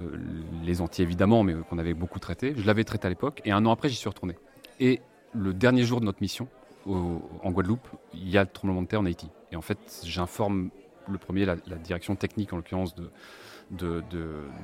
euh, 0.00 0.16
les 0.62 0.80
Antilles 0.80 1.04
évidemment, 1.04 1.42
mais 1.42 1.54
qu'on 1.68 1.78
avait 1.78 1.94
beaucoup 1.94 2.18
traité. 2.18 2.54
Je 2.56 2.66
l'avais 2.66 2.84
traité 2.84 3.06
à 3.06 3.10
l'époque, 3.10 3.40
et 3.44 3.52
un 3.52 3.64
an 3.66 3.72
après, 3.72 3.88
j'y 3.88 3.96
suis 3.96 4.08
retourné. 4.08 4.36
Et 4.80 5.00
le 5.32 5.52
dernier 5.52 5.84
jour 5.84 6.00
de 6.00 6.06
notre 6.06 6.20
mission, 6.20 6.48
en 6.86 7.50
Guadeloupe, 7.50 7.88
il 8.12 8.28
y 8.28 8.36
a 8.36 8.42
le 8.42 8.48
tremblement 8.48 8.82
de 8.82 8.86
terre 8.86 9.00
en 9.00 9.06
Haïti. 9.06 9.30
Et 9.52 9.56
en 9.56 9.62
fait, 9.62 9.78
j'informe 10.04 10.70
le 11.08 11.18
premier, 11.18 11.44
la, 11.44 11.56
direction 11.56 12.16
technique 12.16 12.52
en 12.52 12.56
l'occurrence 12.56 12.94
de, 12.94 13.10
de, 13.70 14.02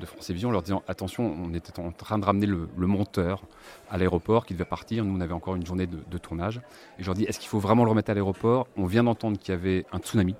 France 0.04 0.26
Télévisions, 0.26 0.50
en 0.50 0.52
leur 0.52 0.62
disant 0.62 0.82
attention, 0.88 1.24
on 1.24 1.52
était 1.54 1.78
en 1.80 1.92
train 1.92 2.18
de 2.18 2.24
ramener 2.24 2.46
le, 2.46 2.68
monteur 2.76 3.42
à 3.90 3.98
l'aéroport 3.98 4.46
qui 4.46 4.54
devait 4.54 4.64
partir. 4.64 5.04
Nous, 5.04 5.16
on 5.16 5.20
avait 5.20 5.32
encore 5.32 5.56
une 5.56 5.66
journée 5.66 5.86
de, 5.86 6.18
tournage. 6.18 6.60
Et 6.98 7.02
je 7.02 7.06
leur 7.06 7.14
dis 7.14 7.24
est-ce 7.24 7.38
qu'il 7.38 7.48
faut 7.48 7.58
vraiment 7.58 7.84
le 7.84 7.90
remettre 7.90 8.10
à 8.10 8.14
l'aéroport? 8.14 8.68
On 8.76 8.86
vient 8.86 9.04
d'entendre 9.04 9.38
qu'il 9.38 9.52
y 9.52 9.56
avait 9.56 9.86
un 9.92 9.98
tsunami. 9.98 10.34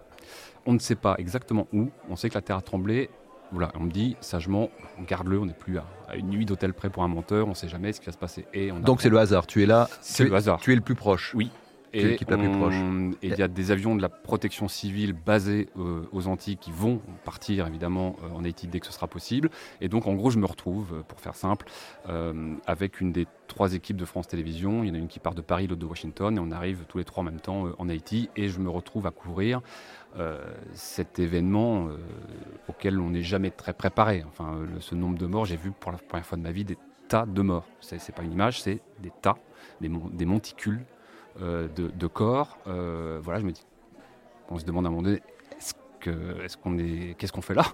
On 0.67 0.73
ne 0.73 0.79
sait 0.79 0.97
pas 0.97 1.15
exactement 1.19 1.67
où. 1.73 1.91
On 2.11 2.17
sait 2.17 2.29
que 2.29 2.35
la 2.35 2.43
terre 2.43 2.57
a 2.57 2.63
tremblé 2.63 3.09
voilà, 3.53 3.73
on 3.75 3.85
me 3.85 3.91
dit 3.91 4.17
sagement, 4.21 4.71
garde-le, 5.07 5.39
on 5.39 5.47
n'est 5.47 5.53
plus 5.53 5.79
à, 5.79 5.85
une 6.17 6.29
nuit 6.31 6.47
d'hôtel 6.47 6.75
près 6.75 6.91
pour 6.91 7.03
un 7.03 7.09
monteur, 7.09 7.47
on 7.47 7.51
ne 7.51 7.55
sait 7.55 7.69
jamais 7.69 7.93
ce 7.93 8.01
qui 8.01 8.07
va 8.07 8.13
se 8.13 8.19
passer. 8.19 8.47
Et 8.53 8.71
Donc 8.71 9.03
c'est 9.03 9.09
le 9.09 9.19
hasard, 9.19 9.47
tu 9.47 9.63
es 9.63 9.67
là, 9.67 9.89
c'est 10.01 10.25
le 10.25 10.35
hasard. 10.35 10.61
Tu 10.61 10.73
es 10.73 10.75
le 10.75 10.81
plus 10.81 10.95
proche. 10.95 11.33
Oui, 11.35 11.51
et 11.93 12.19
il 13.23 13.37
y 13.37 13.43
a 13.43 13.49
des 13.49 13.71
avions 13.71 13.97
de 13.97 14.03
la 14.03 14.09
protection 14.09 14.69
civile 14.69 15.13
basés 15.13 15.69
euh, 15.77 16.03
aux 16.13 16.29
Antilles 16.29 16.57
qui 16.57 16.71
vont 16.71 17.01
partir 17.25 17.67
évidemment 17.67 18.17
euh, 18.23 18.37
en 18.37 18.45
Haïti 18.45 18.69
dès 18.69 18.81
que 18.81 18.87
ce 18.87 18.93
sera 18.93 19.09
possible. 19.09 19.51
Et 19.81 19.89
donc 19.89 20.07
en 20.07 20.15
gros, 20.15 20.31
je 20.31 20.39
me 20.39 20.47
retrouve, 20.47 20.95
euh, 20.95 21.03
pour 21.03 21.21
faire 21.21 21.35
simple, 21.35 21.67
avec 22.67 23.01
une 23.01 23.13
des 23.13 23.27
trois 23.47 23.75
équipes 23.75 23.97
de 23.97 24.05
France 24.05 24.29
Télévisions. 24.29 24.83
Il 24.83 24.89
y 24.89 24.91
en 24.91 24.95
a 24.95 24.99
une 24.99 25.09
qui 25.09 25.19
part 25.19 25.35
de 25.35 25.41
Paris, 25.41 25.67
l'autre 25.67 25.81
de 25.81 25.87
Washington, 25.87 26.37
et 26.37 26.41
on 26.41 26.51
arrive 26.51 26.85
tous 26.89 26.99
les 26.99 27.05
trois 27.05 27.23
en 27.23 27.25
même 27.25 27.41
temps 27.41 27.67
en 27.79 27.89
Haïti. 27.89 28.31
Et 28.37 28.49
je 28.49 28.59
me 28.59 28.69
retrouve 28.69 29.07
à 29.07 29.11
couvrir 29.11 29.61
cet 30.75 31.19
événement 31.19 31.89
auquel 32.69 32.99
on 32.99 33.11
n'est 33.11 33.23
jamais 33.23 33.51
très 33.51 33.73
préparé. 33.73 34.25
Enfin, 34.27 34.61
ce 34.81 34.95
nombre 34.95 35.19
de 35.19 35.27
morts, 35.27 35.45
j'ai 35.45 35.57
vu 35.57 35.71
pour 35.71 35.93
la 35.93 35.99
première 35.99 36.27
fois 36.27 36.37
de 36.37 36.43
ma 36.43 36.53
vie 36.53 36.65
des 36.65 36.77
tas 37.09 37.27
de 37.27 37.43
morts. 37.43 37.67
C'est 37.81 38.15
pas 38.15 38.23
une 38.23 38.33
image, 38.33 38.61
c'est 38.63 38.81
des 39.01 39.13
tas, 39.23 39.37
des 39.81 40.27
monticules 40.27 40.85
euh, 41.43 41.69
de, 41.69 42.07
corps. 42.07 42.59
Euh, 42.67 43.21
voilà, 43.23 43.41
je 43.41 43.47
me 43.47 43.53
dis, 43.53 43.65
on 44.51 44.59
se 44.59 44.65
demande 44.65 44.85
à 44.85 44.89
un 44.89 44.91
moment 44.91 45.03
donné, 45.03 45.23
est-ce 45.57 45.75
que, 46.01 46.43
est-ce 46.43 46.57
qu'on 46.57 46.77
est, 46.77 47.17
qu'est-ce 47.17 47.33
qu'on 47.33 47.41
fait 47.41 47.55
là? 47.55 47.65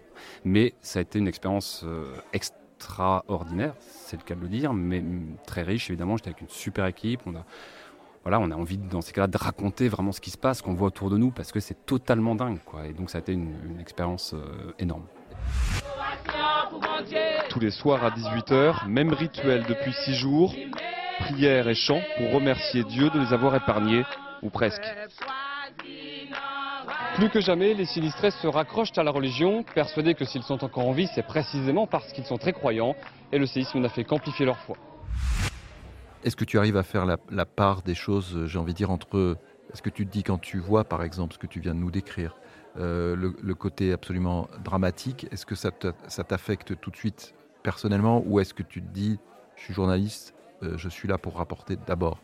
Mais 0.44 0.74
ça 0.82 0.98
a 0.98 1.02
été 1.02 1.18
une 1.18 1.26
expérience 1.26 1.82
euh, 1.84 2.14
extraordinaire, 2.32 3.74
c'est 3.80 4.18
le 4.18 4.22
cas 4.22 4.34
de 4.34 4.40
le 4.40 4.48
dire, 4.48 4.72
mais 4.74 5.02
très 5.46 5.62
riche 5.62 5.90
évidemment. 5.90 6.16
J'étais 6.16 6.28
avec 6.28 6.42
une 6.42 6.48
super 6.48 6.86
équipe. 6.86 7.22
Voilà, 8.26 8.40
on 8.40 8.50
a 8.50 8.56
envie 8.56 8.76
dans 8.76 9.02
ces 9.02 9.12
cas-là 9.12 9.28
de 9.28 9.38
raconter 9.38 9.86
vraiment 9.88 10.10
ce 10.10 10.20
qui 10.20 10.30
se 10.30 10.36
passe, 10.36 10.60
qu'on 10.60 10.74
voit 10.74 10.88
autour 10.88 11.10
de 11.10 11.16
nous, 11.16 11.30
parce 11.30 11.52
que 11.52 11.60
c'est 11.60 11.86
totalement 11.86 12.34
dingue, 12.34 12.58
quoi. 12.64 12.84
Et 12.88 12.92
donc 12.92 13.08
ça 13.08 13.18
a 13.18 13.20
été 13.20 13.32
une, 13.32 13.78
expérience 13.78 14.34
énorme. 14.80 15.04
Tous 17.50 17.60
les 17.60 17.70
soirs 17.70 18.02
à 18.02 18.10
18h, 18.10 18.88
même 18.88 19.12
rituel 19.12 19.64
depuis 19.68 19.92
6 19.92 20.14
jours 20.14 20.52
prières 21.20 21.68
et 21.68 21.76
chants 21.76 22.02
pour 22.16 22.32
remercier 22.32 22.82
Dieu 22.82 23.10
de 23.10 23.20
les 23.20 23.32
avoir 23.32 23.54
épargnés, 23.54 24.02
ou 24.42 24.50
presque. 24.50 24.82
Plus 27.14 27.30
que 27.30 27.40
jamais, 27.40 27.74
les 27.74 27.86
sinistrés 27.86 28.32
se 28.32 28.48
raccrochent 28.48 28.98
à 28.98 29.04
la 29.04 29.12
religion, 29.12 29.62
persuadés 29.72 30.14
que 30.14 30.24
s'ils 30.24 30.42
sont 30.42 30.64
encore 30.64 30.88
en 30.88 30.92
vie, 30.92 31.08
c'est 31.14 31.22
précisément 31.22 31.86
parce 31.86 32.12
qu'ils 32.12 32.26
sont 32.26 32.38
très 32.38 32.52
croyants, 32.52 32.96
et 33.30 33.38
le 33.38 33.46
séisme 33.46 33.78
n'a 33.78 33.88
fait 33.88 34.02
qu'amplifier 34.02 34.46
leur 34.46 34.58
foi. 34.58 34.76
Est-ce 36.24 36.36
que 36.36 36.44
tu 36.44 36.58
arrives 36.58 36.76
à 36.76 36.82
faire 36.82 37.06
la, 37.06 37.46
part 37.46 37.82
des 37.82 37.94
choses, 37.94 38.46
j'ai 38.46 38.58
envie 38.58 38.72
de 38.72 38.76
dire, 38.76 38.90
entre 38.90 39.36
ce 39.72 39.82
que 39.82 39.90
tu 39.90 40.06
te 40.06 40.12
dis 40.12 40.22
quand 40.22 40.38
tu 40.38 40.58
vois, 40.58 40.84
par 40.84 41.02
exemple, 41.02 41.34
ce 41.34 41.38
que 41.38 41.46
tu 41.46 41.60
viens 41.60 41.74
de 41.74 41.80
nous 41.80 41.90
décrire, 41.90 42.36
le, 42.76 43.54
côté 43.54 43.92
absolument 43.92 44.48
dramatique. 44.64 45.26
Est-ce 45.30 45.46
que 45.46 45.54
ça 45.54 45.70
t'affecte 46.24 46.78
tout 46.80 46.90
de 46.90 46.96
suite 46.96 47.34
personnellement 47.62 48.22
ou 48.26 48.40
est-ce 48.40 48.54
que 48.54 48.62
tu 48.62 48.82
te 48.82 48.88
dis, 48.88 49.18
je 49.56 49.62
suis 49.62 49.74
journaliste, 49.74 50.34
je 50.62 50.88
suis 50.88 51.06
là 51.06 51.18
pour 51.18 51.36
rapporter 51.36 51.76
d'abord? 51.86 52.20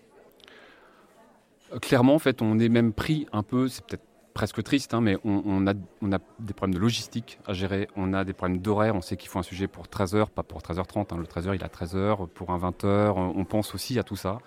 Clairement, 1.81 2.15
en 2.15 2.19
fait, 2.19 2.43
on 2.43 2.59
est 2.59 2.69
même 2.69 2.93
pris 2.93 3.27
un 3.33 3.43
peu, 3.43 3.69
c'est 3.69 3.85
peut-être 3.87 4.05
presque 4.35 4.63
triste, 4.63 4.95
hein, 4.95 5.01
mais 5.01 5.17
on, 5.25 5.67
a, 5.67 5.75
des 5.75 6.55
problèmes 6.55 6.75
de 6.75 6.79
logistique 6.79 7.39
à 7.47 7.53
gérer, 7.53 7.89
on 7.97 8.13
a 8.13 8.25
des 8.25 8.33
problèmes 8.33 8.59
d'horaire, 8.59 8.95
on 8.95 9.01
sait 9.01 9.17
qu'il 9.17 9.29
faut 9.29 9.39
un 9.39 9.45
sujet 9.45 9.67
pour 9.67 9.87
13h, 9.87 10.29
pas 10.31 10.43
pour 10.43 10.61
13h30, 10.61 11.13
hein. 11.13 11.17
le 11.19 11.25
13h 11.25 11.55
il 11.55 11.63
a 11.63 11.69
13h, 11.69 12.29
pour 12.29 12.51
un 12.51 12.59
20h, 12.59 13.13
on 13.17 13.45
pense 13.45 13.75
aussi 13.75 13.99
à 13.99 14.03
tout 14.03 14.17
ça. 14.17 14.39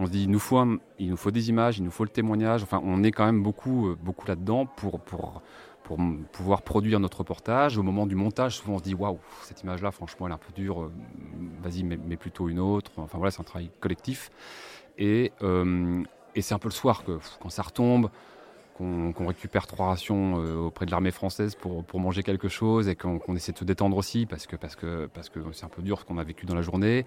On 0.00 0.06
se 0.06 0.12
dit, 0.12 0.22
il 0.22 0.30
nous 0.30 0.38
faut, 0.38 1.30
des 1.32 1.48
images, 1.48 1.78
il 1.78 1.84
nous 1.84 1.90
faut 1.90 2.04
le 2.04 2.10
témoignage, 2.10 2.62
enfin 2.62 2.80
on 2.84 3.02
est 3.02 3.10
quand 3.10 3.26
même 3.26 3.42
beaucoup, 3.42 3.88
euh, 3.88 3.98
beaucoup 4.00 4.28
là-dedans 4.28 4.64
pour, 4.64 5.00
pouvoir 6.32 6.62
produire 6.62 7.00
notre 7.00 7.18
reportage. 7.18 7.78
Au 7.78 7.82
moment 7.82 8.06
du 8.06 8.14
montage, 8.14 8.58
souvent 8.58 8.74
on 8.74 8.78
se 8.78 8.84
dit, 8.84 8.94
waouh, 8.94 9.18
cette 9.42 9.62
image-là, 9.62 9.90
franchement, 9.90 10.26
elle 10.26 10.32
est 10.32 10.34
un 10.36 10.38
peu 10.38 10.52
dure, 10.52 10.82
euh, 10.82 10.92
vas-y, 11.62 11.82
mais, 11.82 12.16
plutôt 12.16 12.48
une 12.48 12.60
autre. 12.60 12.92
Enfin 12.96 13.18
voilà, 13.18 13.32
c'est 13.32 13.40
un 13.40 13.44
travail 13.44 13.70
collectif. 13.80 14.30
Et, 14.98 15.32
euh, 15.42 16.02
et 16.36 16.42
c'est 16.42 16.54
un 16.54 16.58
peu 16.60 16.68
le 16.68 16.74
soir 16.74 17.02
que 17.02 17.18
quand 17.40 17.50
ça 17.50 17.62
retombe, 17.62 18.10
qu'on 18.78 19.26
récupère 19.26 19.66
trois 19.66 19.88
rations 19.88 20.40
euh, 20.40 20.56
auprès 20.56 20.86
de 20.86 20.90
l'armée 20.90 21.10
française 21.10 21.56
pour, 21.56 21.84
pour, 21.84 21.98
manger 21.98 22.22
quelque 22.22 22.48
chose 22.48 22.88
et 22.88 22.94
qu'on 22.94 23.34
essaie 23.34 23.52
de 23.52 23.58
se 23.58 23.64
détendre 23.64 23.96
aussi 23.96 24.24
parce 24.24 24.46
que 24.46 24.54
parce 24.54 24.76
que 24.76 25.06
parce 25.12 25.28
que 25.28 25.40
c'est 25.52 25.64
un 25.64 25.68
peu 25.68 25.82
dur 25.82 25.98
ce 25.98 26.04
qu'on 26.04 26.18
a 26.18 26.24
vécu 26.24 26.46
dans 26.46 26.54
la 26.54 26.62
journée. 26.62 27.04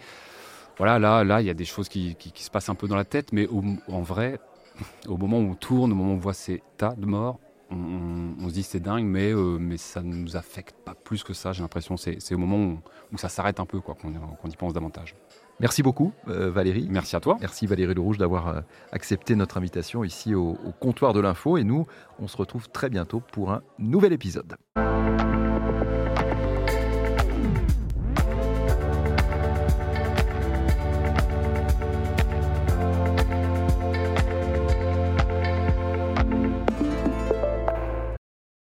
Voilà, 0.78 1.00
là 1.00 1.24
là 1.24 1.42
il 1.42 1.48
y 1.48 1.50
a 1.50 1.54
des 1.54 1.66
choses 1.66 1.88
qui, 1.88 2.16
qui, 2.16 2.44
se 2.44 2.50
passent 2.50 2.70
un 2.70 2.76
peu 2.76 2.88
dans 2.88 2.96
la 2.96 3.06
tête, 3.06 3.32
mais 3.32 3.48
en 3.88 4.02
vrai, 4.02 4.40
au 5.08 5.18
moment 5.18 5.38
où 5.38 5.52
on 5.52 5.56
tourne, 5.56 5.92
au 5.92 5.96
moment 5.96 6.12
où 6.12 6.16
on 6.16 6.20
voit 6.20 6.34
ces 6.34 6.62
tas 6.78 6.94
de 6.96 7.06
morts, 7.06 7.40
on, 7.70 8.50
se 8.50 8.54
dit 8.54 8.64
c'est 8.64 8.82
dingue, 8.82 9.06
mais 9.06 9.32
euh, 9.32 9.58
mais 9.58 9.78
ça 9.78 10.02
ne 10.02 10.14
nous 10.14 10.36
affecte 10.36 10.76
pas 10.84 10.94
plus 10.94 11.24
que 11.24 11.34
ça. 11.34 11.54
J'ai 11.54 11.62
l'impression 11.62 11.96
c'est 11.96 12.34
au 12.34 12.38
moment 12.38 12.58
où, 12.58 12.80
où 13.14 13.18
ça 13.18 13.30
s'arrête 13.30 13.60
un 13.60 13.66
peu 13.66 13.80
quoi 13.80 13.96
qu'on 13.96 14.50
y 14.50 14.56
pense 14.56 14.74
davantage. 14.74 15.16
Merci 15.60 15.84
beaucoup, 15.84 16.12
euh, 16.28 16.50
Valérie. 16.50 16.88
Merci 16.90 17.16
à 17.16 17.20
toi. 17.20 17.38
Merci, 17.40 17.68
Valérie 17.68 17.94
Le 17.94 18.02
Rouge, 18.02 18.18
d'avoir 18.18 18.48
euh, 18.48 18.62
accepté 18.92 19.36
notre 19.36 19.58
invitation 19.58 20.04
ici 20.04 20.34
au, 20.34 20.58
au 20.66 20.72
comptoir 20.80 21.14
de 21.14 21.20
l'info. 21.20 21.58
Et 21.58 21.64
nous, 21.64 21.86
on 22.20 22.28
se 22.28 22.38
retrouve 22.38 22.70
très 22.70 22.90
bientôt 22.90 23.22
pour 23.32 23.52
un 23.52 23.62
nouvel 23.78 24.14
épisode. 24.14 24.56